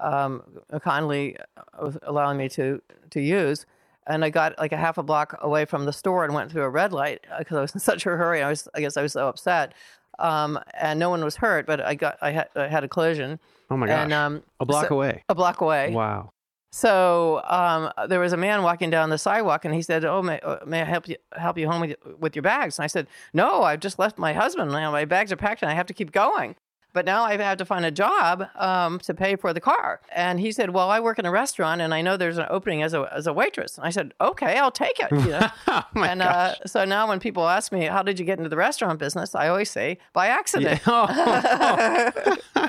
[0.00, 0.42] um,
[0.82, 3.66] kindly uh, was allowing me to to use.
[4.06, 6.62] And I got like a half a block away from the store and went through
[6.62, 8.42] a red light because uh, I was in such a hurry.
[8.42, 9.74] I was, I guess, I was so upset.
[10.18, 13.38] Um, and no one was hurt, but I got, I had, I had a collision.
[13.70, 14.04] Oh my gosh!
[14.04, 15.24] And, um, a block so, away.
[15.28, 15.92] A block away.
[15.92, 16.30] Wow.
[16.70, 20.38] So um, there was a man walking down the sidewalk, and he said, "Oh, may,
[20.40, 23.06] uh, may I help you help you home with, with, your bags?" And I said,
[23.32, 24.70] "No, I've just left my husband.
[24.72, 26.56] Now my bags are packed, and I have to keep going."
[26.98, 30.00] But now I have to find a job um, to pay for the car.
[30.12, 32.82] And he said, "Well, I work in a restaurant, and I know there's an opening
[32.82, 35.46] as a as a waitress." And I said, "Okay, I'll take it." You know?
[35.68, 38.56] oh and uh, so now when people ask me, "How did you get into the
[38.56, 42.10] restaurant business?" I always say, "By accident." Yeah.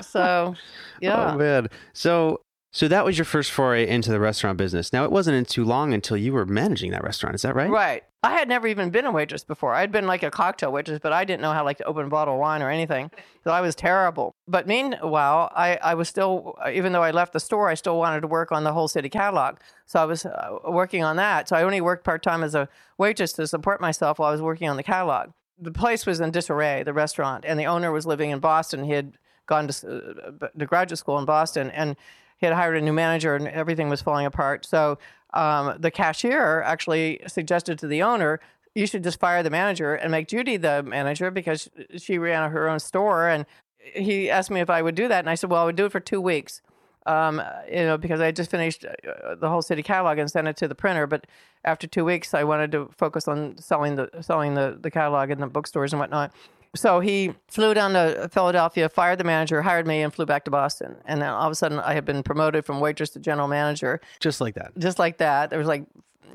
[0.00, 0.54] so,
[1.00, 1.32] yeah.
[1.32, 1.66] Oh man.
[1.92, 4.92] So so that was your first foray into the restaurant business.
[4.92, 7.34] Now it wasn't too long until you were managing that restaurant.
[7.34, 7.68] Is that right?
[7.68, 8.04] Right.
[8.22, 9.74] I had never even been a waitress before.
[9.74, 12.08] I'd been like a cocktail waitress, but I didn't know how like to open a
[12.08, 13.10] bottle of wine or anything.
[13.44, 14.34] So I was terrible.
[14.46, 18.20] But meanwhile, I, I was still, even though I left the store, I still wanted
[18.20, 19.56] to work on the whole city catalog.
[19.86, 21.48] So I was uh, working on that.
[21.48, 24.42] So I only worked part time as a waitress to support myself while I was
[24.42, 25.30] working on the catalog.
[25.58, 28.84] The place was in disarray, the restaurant, and the owner was living in Boston.
[28.84, 31.96] He had gone to, uh, to graduate school in Boston, and
[32.40, 34.64] he had hired a new manager and everything was falling apart.
[34.64, 34.98] So
[35.32, 38.40] um, the cashier actually suggested to the owner,
[38.74, 42.68] you should just fire the manager and make Judy the manager because she ran her
[42.68, 43.28] own store.
[43.28, 43.46] And
[43.78, 45.20] he asked me if I would do that.
[45.20, 46.62] And I said, well, I would do it for two weeks.
[47.06, 50.56] Um, you know, because I just finished uh, the whole city catalog and sent it
[50.58, 51.06] to the printer.
[51.06, 51.26] But
[51.64, 55.40] after two weeks, I wanted to focus on selling the selling the, the catalog in
[55.40, 56.30] the bookstores and whatnot.
[56.76, 60.50] So he flew down to Philadelphia, fired the manager, hired me, and flew back to
[60.50, 60.96] Boston.
[61.04, 64.00] And then all of a sudden, I had been promoted from waitress to general manager.
[64.20, 64.78] Just like that.
[64.78, 65.50] Just like that.
[65.50, 65.84] There was like,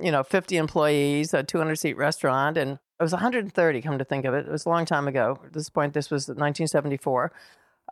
[0.02, 3.82] you know, 50 employees, a 200 seat restaurant, and it was 130.
[3.82, 5.39] Come to think of it, it was a long time ago.
[5.45, 7.32] At this point, this was 1974.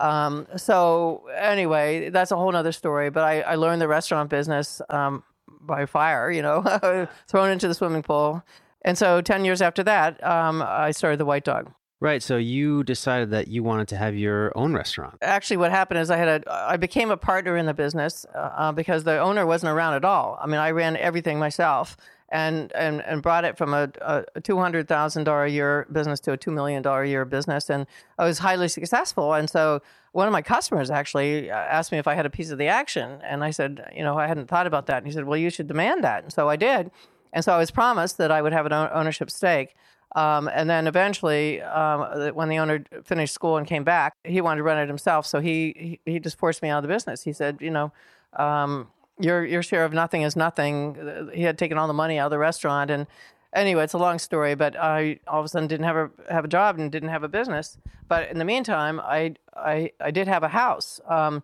[0.01, 3.09] Um, so anyway, that's a whole other story.
[3.09, 5.23] But I, I learned the restaurant business um,
[5.61, 6.29] by fire.
[6.29, 8.43] You know, thrown into the swimming pool.
[8.81, 11.71] And so 10 years after that, um, I started the White Dog.
[12.03, 12.21] Right.
[12.21, 15.15] So you decided that you wanted to have your own restaurant.
[15.21, 18.73] Actually, what happened is I had a, I became a partner in the business uh,
[18.73, 20.37] because the owner wasn't around at all.
[20.43, 21.95] I mean, I ran everything myself.
[22.33, 26.19] and and and brought it from a, a two hundred thousand dollar a year business
[26.21, 27.85] to a two million dollar a year business, and
[28.17, 29.33] I was highly successful.
[29.33, 32.49] And so one of my customers actually uh, asked me if I had a piece
[32.51, 34.97] of the action, and I said, you know, I hadn't thought about that.
[34.97, 36.91] And he said, well, you should demand that, and so I did.
[37.31, 39.75] And so I was promised that I would have an ownership stake.
[40.15, 44.59] Um, and then eventually, um, when the owner finished school and came back, he wanted
[44.59, 45.25] to run it himself.
[45.25, 47.23] So he he, he just forced me out of the business.
[47.23, 47.91] He said, you know,
[48.33, 48.87] um,
[49.19, 51.29] your your share of nothing is nothing.
[51.33, 53.07] He had taken all the money out of the restaurant, and
[53.53, 54.55] anyway, it's a long story.
[54.55, 57.23] But I all of a sudden didn't have a have a job and didn't have
[57.23, 57.77] a business.
[58.07, 60.99] But in the meantime, I I I did have a house.
[61.07, 61.43] Um,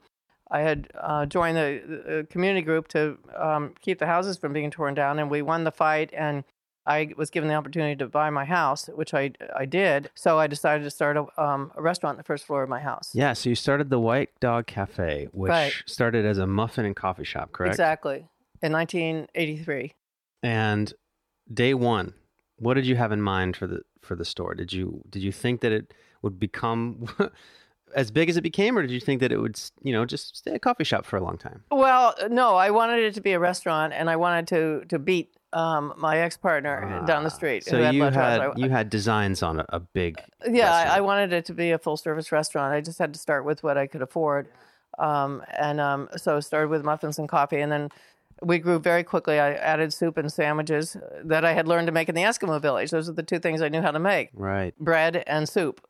[0.52, 4.72] I had uh, joined the, the, community group to um, keep the houses from being
[4.72, 6.10] torn down, and we won the fight.
[6.12, 6.44] And
[6.90, 10.10] I was given the opportunity to buy my house, which I, I did.
[10.16, 12.80] So I decided to start a, um, a restaurant on the first floor of my
[12.80, 13.12] house.
[13.14, 13.34] Yeah.
[13.34, 15.74] So you started the White Dog Cafe, which Right.
[15.86, 17.74] started as a muffin and coffee shop, correct?
[17.76, 18.28] Exactly.
[18.64, 19.94] In 1983.
[20.42, 20.92] And
[21.54, 22.14] day one,
[22.58, 24.56] what did you have in mind for the for the store?
[24.56, 27.08] Did you did you think that it would become
[27.96, 30.38] as big as it became, or did you think that it would, you know, just
[30.38, 31.64] stay a coffee shop for a long time?
[31.72, 35.36] Well, no, I wanted it to be a restaurant, and I wanted to to beat
[35.54, 37.64] um, my ex partner down the street.
[37.64, 38.42] So you had.
[38.42, 40.20] I- you had designs on a, a big.
[40.50, 42.74] yeah, I, I wanted it to be a full service restaurant.
[42.74, 44.48] I just had to start with what I could afford,
[44.98, 47.90] um, and um, so I started with muffins and coffee, and then
[48.42, 49.40] we grew very quickly.
[49.40, 52.92] I added soup and sandwiches that I had learned to make in the Eskimo village.
[52.92, 54.78] Those are the two things I knew how to make: right.
[54.80, 55.82] bread and soup.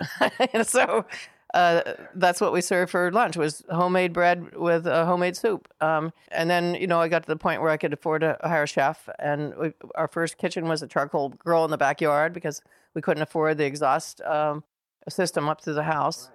[0.54, 1.06] and so
[1.54, 1.82] uh,
[2.16, 5.68] that's what we served for lunch was homemade bread with uh, homemade soup.
[5.82, 8.38] Um, and then you know I got to the point where I could afford to
[8.44, 12.34] hire a chef, and we, our first kitchen was a charcoal grill in the backyard
[12.34, 12.62] because
[12.94, 14.64] we couldn't afford the exhaust um,
[15.08, 16.30] system up to the house.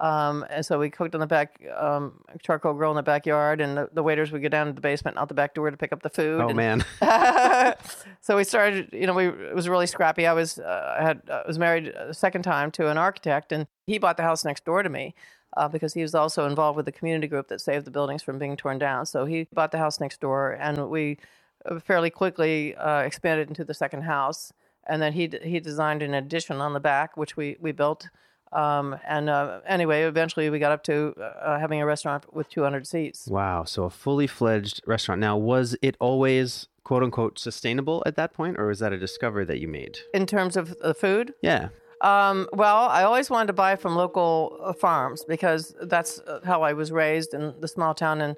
[0.00, 3.76] Um, and so we cooked on the back um, charcoal grill in the backyard, and
[3.76, 5.92] the, the waiters would go down to the basement out the back door to pick
[5.92, 6.40] up the food.
[6.40, 6.84] Oh and, man.
[8.20, 10.26] so we started, you know, we it was really scrappy.
[10.26, 13.66] I was uh, I had I was married a second time to an architect, and
[13.86, 15.14] he bought the house next door to me.
[15.56, 18.38] Uh, because he was also involved with the community group that saved the buildings from
[18.38, 19.06] being torn down.
[19.06, 21.16] So he bought the house next door, and we
[21.64, 24.52] uh, fairly quickly uh, expanded into the second house.
[24.86, 28.08] And then he d- he designed an addition on the back, which we we built.
[28.52, 32.86] Um, and uh, anyway, eventually we got up to uh, having a restaurant with 200
[32.86, 33.26] seats.
[33.26, 33.64] Wow.
[33.64, 35.20] So a fully fledged restaurant.
[35.20, 39.44] Now, was it always quote unquote sustainable at that point, or was that a discovery
[39.44, 39.98] that you made?
[40.14, 41.68] In terms of the food, Yeah.
[42.00, 46.62] Um, well, I always wanted to buy from local uh, farms because that's uh, how
[46.62, 48.36] I was raised in the small town in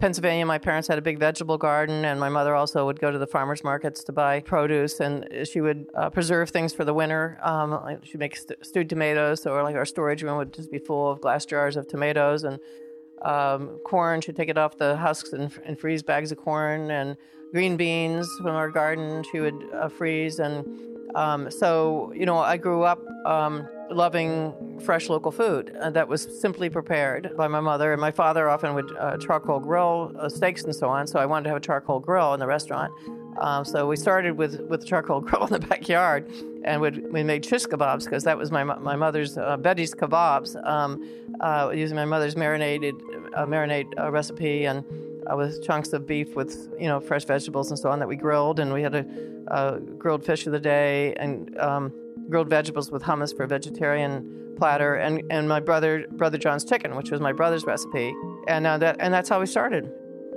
[0.00, 0.46] Pennsylvania.
[0.46, 3.26] My parents had a big vegetable garden, and my mother also would go to the
[3.26, 7.38] farmers markets to buy produce, and she would uh, preserve things for the winter.
[7.42, 11.10] Um, she'd make st- stewed tomatoes, or like our storage room would just be full
[11.10, 12.58] of glass jars of tomatoes and
[13.22, 14.20] um, corn.
[14.22, 17.16] She'd take it off the husks and, and freeze bags of corn and
[17.52, 19.22] green beans from our garden.
[19.30, 20.66] She would uh, freeze and
[21.14, 26.40] um, so you know I grew up um, loving fresh local food uh, that was
[26.40, 30.64] simply prepared by my mother and my father often would uh, charcoal grill uh, steaks
[30.64, 31.06] and so on.
[31.06, 32.92] So I wanted to have a charcoal grill in the restaurant.
[33.38, 36.30] Um, so we started with with charcoal grill in the backyard,
[36.64, 41.06] and we made shish kebabs because that was my my mother's uh, Betty's kebabs um,
[41.40, 42.94] uh, using my mother's marinated
[43.34, 44.84] uh, marinade uh, recipe and
[45.30, 48.16] uh, with chunks of beef with you know fresh vegetables and so on that we
[48.16, 51.92] grilled, and we had a, grilled fish of the day and um,
[52.28, 56.96] grilled vegetables with hummus for a vegetarian platter, and, and my brother brother John's chicken,
[56.96, 58.14] which was my brother's recipe,
[58.46, 59.90] and uh, that and that's how we started.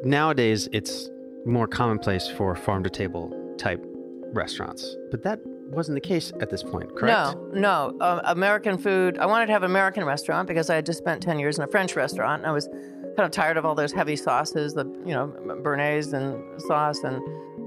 [0.04, 1.10] Nowadays, it's
[1.46, 3.84] more commonplace for farm to table type
[4.34, 5.40] restaurants, but that
[5.74, 7.38] wasn't the case at this point, correct?
[7.38, 7.98] No, no.
[8.00, 9.18] Uh, American food.
[9.18, 11.64] I wanted to have an American restaurant because I had just spent 10 years in
[11.64, 12.42] a French restaurant.
[12.42, 16.14] And I was kind of tired of all those heavy sauces, the, you know, béarnaise
[16.14, 17.22] and sauce and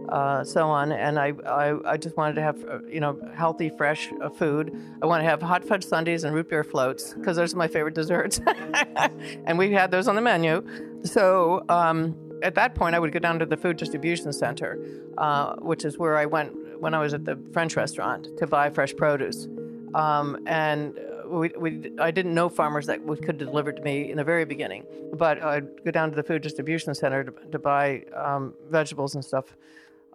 [0.08, 0.92] uh, so on.
[0.92, 4.76] And I, I, I just wanted to have, uh, you know, healthy, fresh uh, food.
[5.02, 7.68] I want to have hot fudge sundaes and root beer floats because those are my
[7.68, 8.40] favorite desserts.
[9.46, 10.64] and we had those on the menu.
[11.04, 14.78] So um, at that point, I would go down to the food distribution center,
[15.18, 18.70] uh, which is where I went when I was at the French restaurant to buy
[18.70, 19.48] fresh produce.
[19.94, 24.24] Um, and we, we, I didn't know farmers that could deliver to me in the
[24.24, 28.54] very beginning, but I'd go down to the food distribution center to, to buy um,
[28.70, 29.56] vegetables and stuff,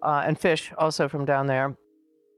[0.02, 1.76] uh, and fish also from down there.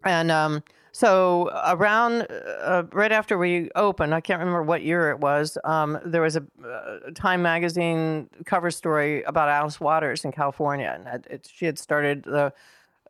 [0.05, 0.62] And um,
[0.93, 5.59] so around uh, right after we opened, I can't remember what year it was.
[5.64, 11.24] Um, there was a uh, Time magazine cover story about Alice Waters in California, and
[11.24, 12.53] it, it, she had started the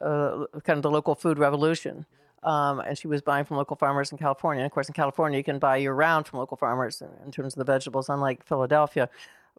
[0.00, 2.06] uh, kind of the local food revolution.
[2.42, 4.62] Um, and she was buying from local farmers in California.
[4.62, 7.32] And of course, in California, you can buy year round from local farmers in, in
[7.32, 9.08] terms of the vegetables, unlike Philadelphia.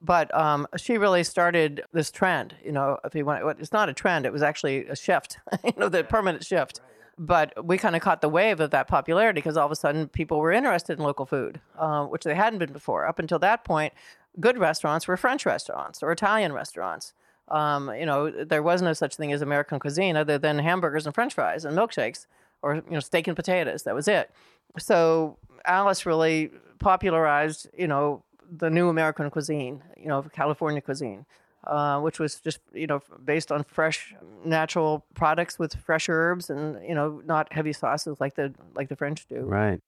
[0.01, 2.55] But um, she really started this trend.
[2.63, 5.39] You know, if you want, it's not a trend; it was actually a shift.
[5.63, 6.81] you know, the permanent shift.
[7.17, 10.09] But we kind of caught the wave of that popularity because all of a sudden
[10.09, 13.07] people were interested in local food, uh, which they hadn't been before.
[13.07, 13.93] Up until that point,
[14.39, 17.13] good restaurants were French restaurants or Italian restaurants.
[17.47, 21.15] Um, you know, there was no such thing as American cuisine other than hamburgers and
[21.15, 22.25] French fries and milkshakes
[22.61, 23.83] or you know steak and potatoes.
[23.83, 24.29] That was it.
[24.77, 31.25] So Alice really popularized, you know, the new American cuisine, you know, California cuisine,
[31.65, 36.77] uh, which was just, you know, based on fresh, natural products with fresh herbs and,
[36.87, 39.41] you know, not heavy sauces like the like the French do.
[39.41, 39.79] Right.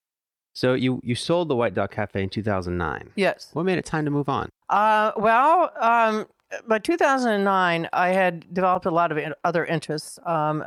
[0.54, 3.12] So you you sold the White Dog Cafe in 2009.
[3.16, 3.50] Yes.
[3.54, 4.50] What made it time to move on?
[4.70, 6.26] Uh, well, um,
[6.68, 10.18] by 2009, I had developed a lot of in- other interests.
[10.26, 10.64] Um,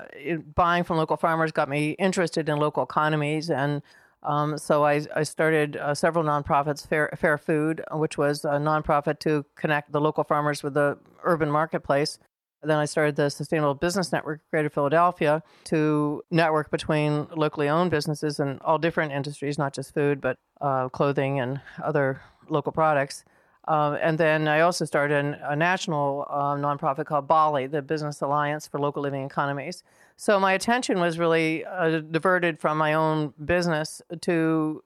[0.55, 3.83] buying from local farmers got me interested in local economies, and
[4.23, 9.19] um, so I, I started uh, several nonprofits, Fair, Fair Food, which was a nonprofit
[9.21, 12.19] to connect the local farmers with the urban marketplace.
[12.63, 18.39] Then I started the Sustainable Business Network Greater Philadelphia to network between locally owned businesses
[18.39, 23.25] in all different industries, not just food, but uh, clothing and other local products.
[23.69, 28.21] Um, and then I also started an, a national uh, nonprofit called BALLE, the Business
[28.21, 29.83] Alliance for Local Living Economies.
[30.17, 34.83] So my attention was really uh, diverted from my own business to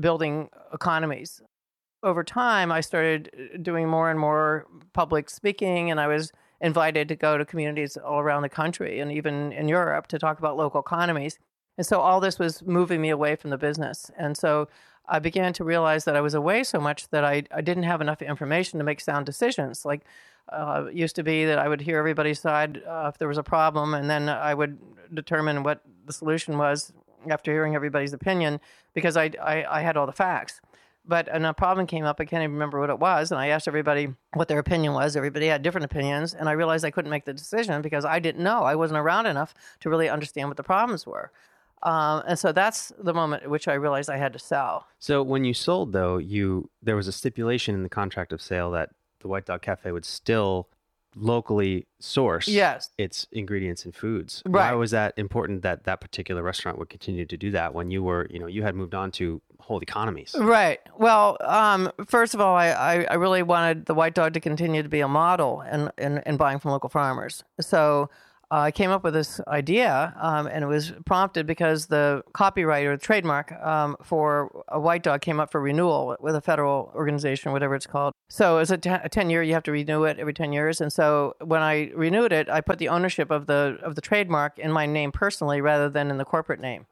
[0.00, 1.42] building economies.
[2.02, 3.30] Over time, I started
[3.62, 8.20] doing more and more public speaking, and I was invited to go to communities all
[8.20, 11.38] around the country and even in Europe to talk about local economies.
[11.76, 14.10] And so all this was moving me away from the business.
[14.16, 14.68] And so
[15.06, 18.00] I began to realize that I was away so much that I, I didn't have
[18.00, 19.84] enough information to make sound decisions.
[19.84, 20.02] Like,
[20.48, 23.38] uh, it used to be that I would hear everybody's side uh, if there was
[23.38, 24.78] a problem, and then I would
[25.12, 26.92] determine what the solution was
[27.30, 28.60] after hearing everybody's opinion
[28.92, 30.60] because I, I, I had all the facts.
[31.06, 32.18] But and a problem came up.
[32.18, 35.16] I can't even remember what it was, and I asked everybody what their opinion was.
[35.16, 38.42] Everybody had different opinions, and I realized I couldn't make the decision because I didn't
[38.42, 38.62] know.
[38.62, 41.30] I wasn't around enough to really understand what the problems were.
[41.84, 44.86] Um, and so that's the moment at which I realized I had to sell.
[44.98, 48.70] So when you sold, though, you there was a stipulation in the contract of sale
[48.72, 50.68] that the White Dog Cafe would still
[51.16, 52.90] locally source Yes.
[52.98, 54.42] its ingredients and foods.
[54.46, 54.70] Right.
[54.70, 58.02] Why was that important that that particular restaurant would continue to do that when you
[58.02, 60.34] were, you know, you had moved on to whole economies?
[60.38, 60.80] Right.
[60.98, 64.82] Well, um, first of all, I, I, I really wanted the white dog to continue
[64.82, 67.44] to be a model in, in, in buying from local farmers.
[67.60, 68.10] So
[68.60, 72.96] I came up with this idea, um, and it was prompted because the copyright or
[72.96, 77.52] the trademark um, for a white dog came up for renewal with a federal organization,
[77.52, 78.12] whatever it's called.
[78.28, 80.80] So it's a, ten, a 10 year, you have to renew it every 10 years.
[80.80, 84.58] And so when I renewed it, I put the ownership of the, of the trademark
[84.58, 86.86] in my name personally rather than in the corporate name.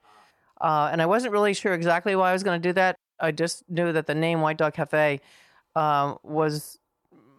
[0.61, 2.97] Uh, and I wasn't really sure exactly why I was going to do that.
[3.21, 5.21] I just knew that the name White Dog Cafe
[5.77, 6.79] um, was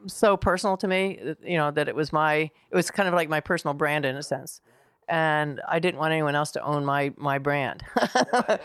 [0.08, 3.30] so personal to me, you know, that it was my, it was kind of like
[3.30, 4.62] my personal brand in a sense.
[5.08, 7.84] And I didn't want anyone else to own my, my brand.
[8.34, 8.58] uh,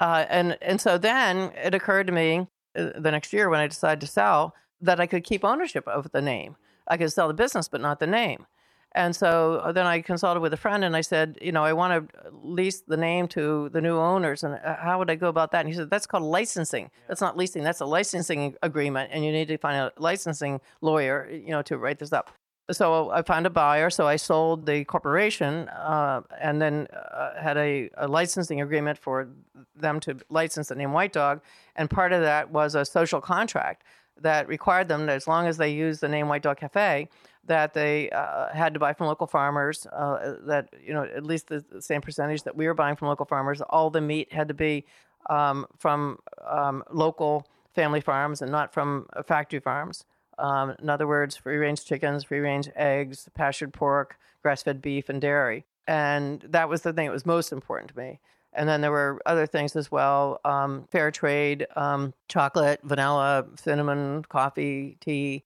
[0.00, 4.00] and, and so then it occurred to me uh, the next year when I decided
[4.00, 6.56] to sell that I could keep ownership of the name.
[6.88, 8.46] I could sell the business, but not the name.
[8.94, 11.72] And so uh, then I consulted with a friend and I said, you know, I
[11.72, 14.44] want to lease the name to the new owners.
[14.44, 15.60] And uh, how would I go about that?
[15.60, 16.90] And he said, that's called licensing.
[17.08, 19.10] That's not leasing, that's a licensing agreement.
[19.12, 22.30] And you need to find a licensing lawyer, you know, to write this up.
[22.70, 23.90] So I found a buyer.
[23.90, 29.28] So I sold the corporation uh, and then uh, had a, a licensing agreement for
[29.74, 31.42] them to license the name White Dog.
[31.76, 33.82] And part of that was a social contract
[34.20, 37.08] that required them that as long as they used the name White Dog Cafe,
[37.46, 39.86] that they uh, had to buy from local farmers.
[39.86, 43.26] Uh, that you know at least the, same percentage that we were buying from local
[43.26, 43.60] farmers.
[43.62, 44.84] All the meat had to be
[45.30, 50.04] um, from um, local family farms and not from uh, factory farms.
[50.38, 55.08] Um, in other words, free range chickens, free range eggs, pastured pork, grass fed beef,
[55.08, 55.64] and dairy.
[55.86, 58.20] And that was the thing that was most important to me.
[58.52, 64.24] And then there were other things as well um, fair trade, um, chocolate, vanilla, cinnamon,
[64.28, 65.44] coffee, tea,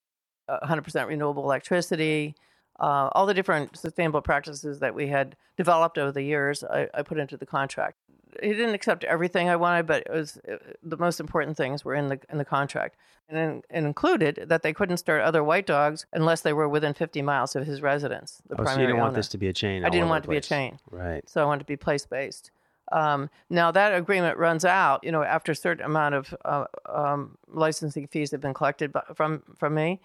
[0.49, 2.35] 100% renewable electricity,
[2.81, 7.03] uh, all the different sustainable practices that we had developed over the years, I, I
[7.03, 7.97] put into the contract.
[8.43, 11.95] He didn't accept everything I wanted, but it was uh the most important things were
[11.95, 12.97] in the in the contract,
[13.29, 17.23] and it included that they couldn't start other white dogs unless they were within 50
[17.23, 18.43] miles of his residence.
[18.47, 19.85] The Oh, so you didn't want this to be a chain.
[19.85, 20.79] I didn't want it to be a chain.
[20.91, 21.27] Right.
[21.29, 22.51] So I wanted to be place based.
[22.93, 27.37] Um, now that agreement runs out, you know, after a certain amount of uh, um,
[27.49, 30.01] licensing fees have been collected by, from from me.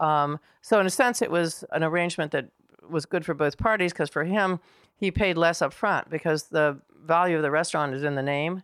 [0.00, 2.48] Um, so in a sense, it was an arrangement that
[2.88, 4.60] was good for both parties because for him,
[4.96, 8.62] he paid less up front because the value of the restaurant is in the name.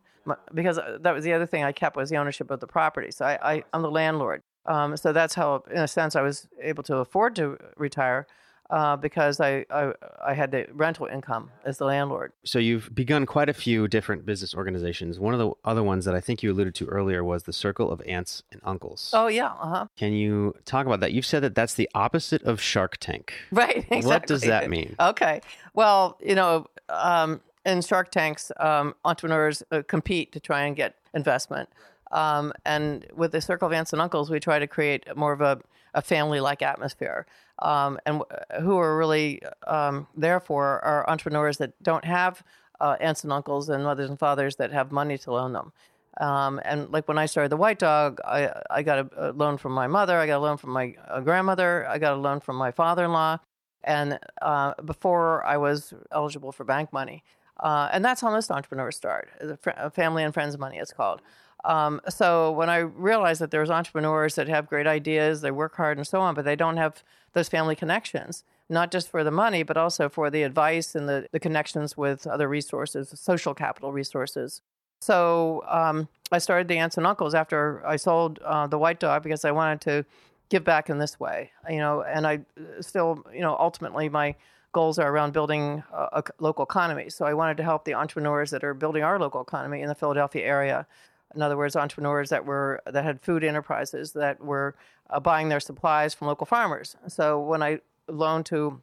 [0.54, 3.10] Because uh, that was the other thing I kept was the ownership of the property.
[3.10, 4.42] So I, I, I'm the landlord.
[4.66, 8.26] Um, so that's how, in a sense, I was able to afford to retire
[8.70, 9.92] uh, because I, I
[10.24, 12.32] I had the rental income as the landlord.
[12.44, 15.18] So you've begun quite a few different business organizations.
[15.20, 17.90] One of the other ones that I think you alluded to earlier was the Circle
[17.90, 19.10] of Aunts and Uncles.
[19.12, 19.86] Oh yeah, uh huh.
[19.96, 21.12] Can you talk about that?
[21.12, 23.32] You've said that that's the opposite of Shark Tank.
[23.52, 23.76] Right.
[23.76, 24.06] Exactly.
[24.06, 24.96] What does that mean?
[24.98, 25.40] Okay.
[25.74, 30.96] Well, you know, um, in Shark Tanks, um, entrepreneurs uh, compete to try and get
[31.14, 31.68] investment.
[32.10, 35.40] Um, and with the Circle of Aunts and Uncles, we try to create more of
[35.40, 35.60] a,
[35.94, 37.26] a family like atmosphere.
[37.58, 38.22] Um, and
[38.60, 42.42] who are really um, there for are entrepreneurs that don't have
[42.80, 45.72] uh, aunts and uncles and mothers and fathers that have money to loan them.
[46.20, 49.56] Um, and like when I started the White Dog, I, I got a, a loan
[49.56, 52.40] from my mother, I got a loan from my uh, grandmother, I got a loan
[52.40, 53.38] from my father in law,
[53.82, 57.22] and uh, before I was eligible for bank money.
[57.58, 59.30] Uh, and that's how most entrepreneurs start.
[59.60, 61.22] Fr- family and friends money, it's called.
[61.64, 65.96] Um, so when I realized that there's entrepreneurs that have great ideas, they work hard
[65.96, 67.02] and so on, but they don't have
[67.34, 71.28] those family connections, not just for the money, but also for the advice and the,
[71.32, 74.60] the connections with other resources, social capital resources.
[75.00, 79.22] So um, I started the aunts and uncles after I sold uh, the white dog
[79.22, 80.04] because I wanted to
[80.48, 84.34] give back in this way, you know, and I uh, still, you know, ultimately my
[84.72, 87.10] goals are around building a, a local economy.
[87.10, 89.94] So I wanted to help the entrepreneurs that are building our local economy in the
[89.94, 90.86] Philadelphia area.
[91.34, 94.74] In other words, entrepreneurs that were that had food enterprises that were
[95.10, 96.96] uh, buying their supplies from local farmers.
[97.08, 98.80] So when I loan to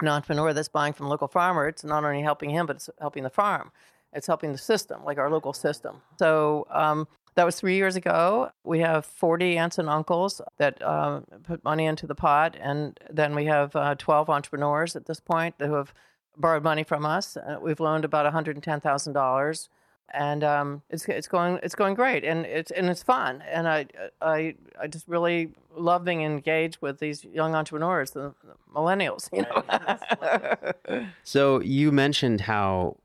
[0.00, 3.22] an entrepreneur that's buying from local farmer, it's not only helping him, but it's helping
[3.22, 3.70] the farm.
[4.12, 6.02] It's helping the system, like our local system.
[6.18, 8.50] So um, that was three years ago.
[8.62, 13.34] We have 40 aunts and uncles that uh, put money into the pot, and then
[13.34, 15.92] we have uh, 12 entrepreneurs at this point who have
[16.36, 17.36] borrowed money from us.
[17.36, 19.68] Uh, we've loaned about $110,000
[20.12, 23.86] and um, it's it's going it's going great, and it's and it's fun, and I
[24.20, 29.42] I I just really love being engaged with these young entrepreneurs, the, the millennials, you
[29.42, 31.06] know.
[31.24, 32.96] So you mentioned how,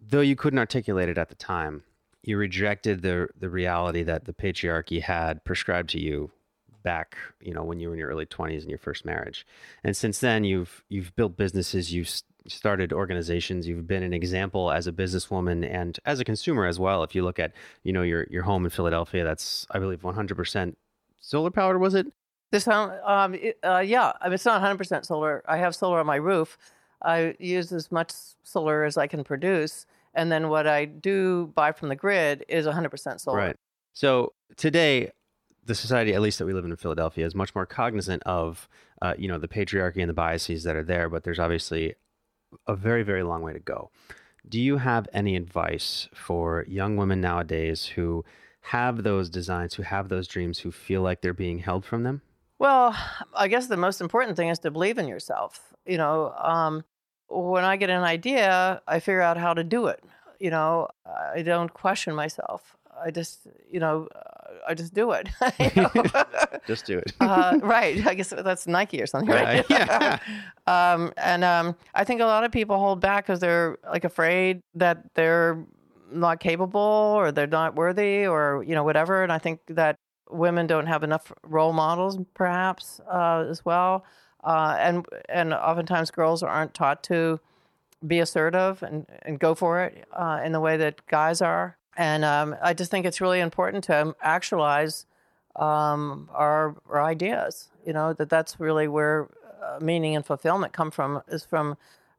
[0.00, 1.82] though you couldn't articulate it at the time,
[2.22, 6.30] you rejected the the reality that the patriarchy had prescribed to you
[6.84, 9.46] back, you know, when you were in your early twenties in your first marriage,
[9.82, 14.70] and since then you've you've built businesses, you've s- started organizations, you've been an example
[14.70, 17.02] as a businesswoman and as a consumer as well.
[17.02, 20.14] If you look at, you know, your your home in Philadelphia, that's I believe one
[20.14, 20.76] hundred percent
[21.20, 21.80] solar powered.
[21.80, 22.06] Was it?
[22.52, 25.42] this home, um, it- uh, yeah, I mean, it's not 100% solar.
[25.48, 26.58] I have solar on my roof.
[27.02, 28.12] I use as much
[28.44, 32.66] solar as I can produce, and then what I do buy from the grid is
[32.66, 33.38] 100% solar.
[33.38, 33.56] Right.
[33.94, 35.12] So today,
[35.64, 38.68] the society, at least that we live in in Philadelphia, is much more cognizant of,
[39.00, 41.08] uh, you know, the patriarchy and the biases that are there.
[41.08, 41.94] But there's obviously
[42.66, 43.90] a very, very long way to go.
[44.48, 48.24] Do you have any advice for young women nowadays who
[48.62, 52.22] have those designs, who have those dreams, who feel like they're being held from them?
[52.58, 52.96] Well,
[53.34, 55.74] I guess the most important thing is to believe in yourself.
[55.84, 56.84] You know, um,
[57.28, 60.04] when I get an idea, I figure out how to do it.
[60.38, 60.88] You know,
[61.34, 62.76] I don't question myself.
[63.04, 65.28] I just, you know, uh, I just do it.
[66.66, 67.12] Just do it.
[67.20, 68.06] uh, right.
[68.06, 69.64] I guess that's Nike or something, right?
[69.68, 70.18] Yeah.
[70.66, 74.62] um, and um, I think a lot of people hold back because they're like afraid
[74.76, 75.64] that they're
[76.12, 79.24] not capable or they're not worthy or you know whatever.
[79.24, 79.96] And I think that
[80.30, 84.04] women don't have enough role models, perhaps uh, as well.
[84.44, 87.40] Uh, and and oftentimes girls aren't taught to
[88.06, 91.76] be assertive and, and go for it uh, in the way that guys are.
[91.96, 95.06] And um, I just think it's really important to actualize
[95.56, 97.68] um, our, our ideas.
[97.86, 99.28] You know that that's really where
[99.62, 101.76] uh, meaning and fulfillment come from is from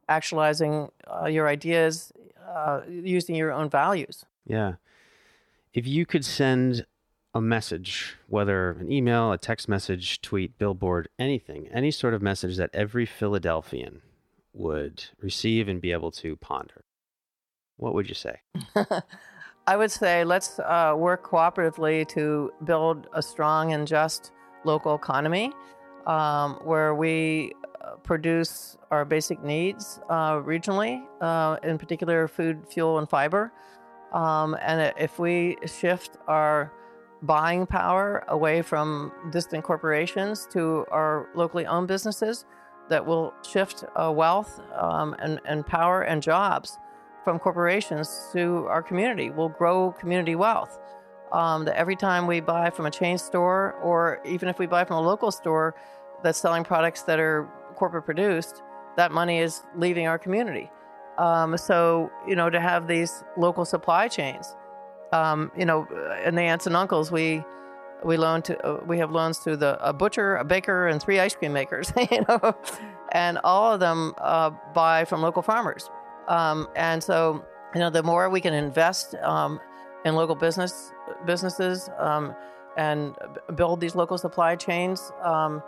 [0.08, 2.12] actualizing uh, your ideas
[2.46, 4.24] uh, using your own values.
[4.46, 4.74] Yeah.
[5.72, 6.86] If you could send
[7.34, 12.56] a message, whether an email, a text message, tweet, billboard, anything, any sort of message
[12.58, 14.02] that every Philadelphian
[14.52, 16.84] would receive and be able to ponder,
[17.76, 18.40] what would you say?
[19.66, 24.30] I would say let's uh, work cooperatively to build a strong and just
[24.64, 25.52] local economy
[26.06, 32.98] um, where we uh, produce our basic needs uh, regionally, uh, in particular food, fuel,
[32.98, 33.52] and fiber.
[34.12, 36.70] Um, and if we shift our
[37.22, 42.44] buying power away from distant corporations to our locally owned businesses,
[42.90, 46.76] that will shift uh, wealth um, and, and power and jobs
[47.24, 49.30] from corporations to our community.
[49.30, 50.78] We'll grow community wealth.
[51.32, 54.84] Um, that every time we buy from a chain store, or even if we buy
[54.84, 55.74] from a local store
[56.22, 58.62] that's selling products that are corporate produced,
[58.96, 60.70] that money is leaving our community.
[61.18, 64.54] Um, so, you know, to have these local supply chains,
[65.12, 65.88] um, you know,
[66.24, 67.42] in the aunts and uncles, we
[68.04, 71.18] We loan to uh, we have loans to the a butcher, a baker, and three
[71.20, 71.90] ice cream makers.
[72.10, 72.54] you know,
[73.12, 75.88] and all of them uh, buy from local farmers.
[76.28, 77.44] Um, and so
[77.74, 79.60] you know, the more we can invest um,
[80.04, 80.92] in local business
[81.26, 82.34] businesses um,
[82.76, 83.16] and
[83.56, 85.62] build these local supply chains, um,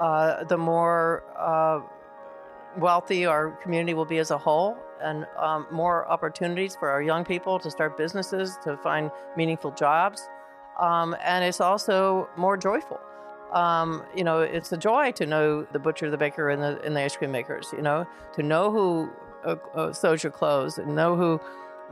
[0.00, 1.80] uh, the more uh,
[2.78, 7.24] wealthy our community will be as a whole, and um, more opportunities for our young
[7.24, 10.28] people to start businesses, to find meaningful jobs,
[10.80, 12.98] um, and it's also more joyful.
[13.52, 16.96] Um, you know, it's a joy to know the butcher, the baker, and the, and
[16.96, 17.68] the ice cream makers.
[17.76, 19.10] You know, to know who
[19.44, 21.40] uh, uh, sews your clothes and know who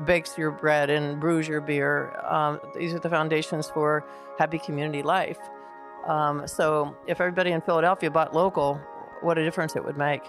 [0.05, 2.17] bakes your bread and brews your beer.
[2.25, 4.05] Um, these are the foundations for
[4.39, 5.39] happy community life.
[6.07, 8.81] Um, so if everybody in Philadelphia bought local,
[9.21, 10.23] what a difference it would make.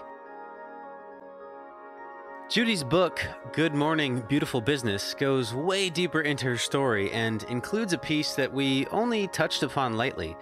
[2.48, 7.98] Judy's book, Good Morning, Beautiful Business, goes way deeper into her story and includes a
[7.98, 10.36] piece that we only touched upon lightly.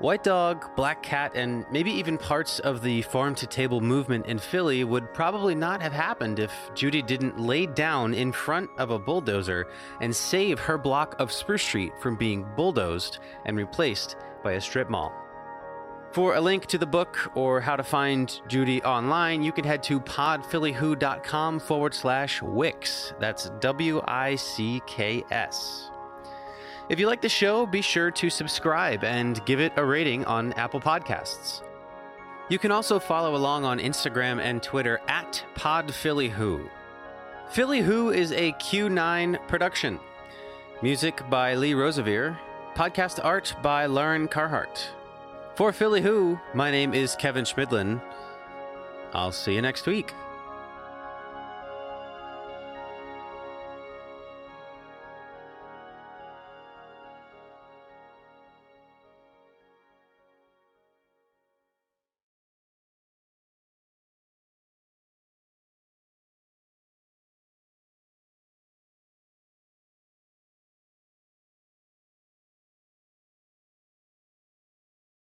[0.00, 4.38] White Dog, Black Cat, and maybe even parts of the farm to table movement in
[4.38, 8.98] Philly would probably not have happened if Judy didn't lay down in front of a
[8.98, 9.66] bulldozer
[10.00, 14.88] and save her block of Spruce Street from being bulldozed and replaced by a strip
[14.88, 15.12] mall.
[16.12, 19.82] For a link to the book or how to find Judy online, you can head
[19.84, 23.12] to podphillywho.com forward slash Wicks.
[23.18, 25.90] That's W I C K S.
[26.88, 30.54] If you like the show, be sure to subscribe and give it a rating on
[30.54, 31.62] Apple Podcasts.
[32.48, 36.70] You can also follow along on Instagram and Twitter at PodPhillyWho.
[37.50, 40.00] Philly Who is a Q9 production.
[40.80, 42.38] Music by Lee Rosevere.
[42.74, 44.88] Podcast art by Lauren Carhart.
[45.56, 48.00] For Philly Who, my name is Kevin Schmidlin.
[49.12, 50.14] I'll see you next week.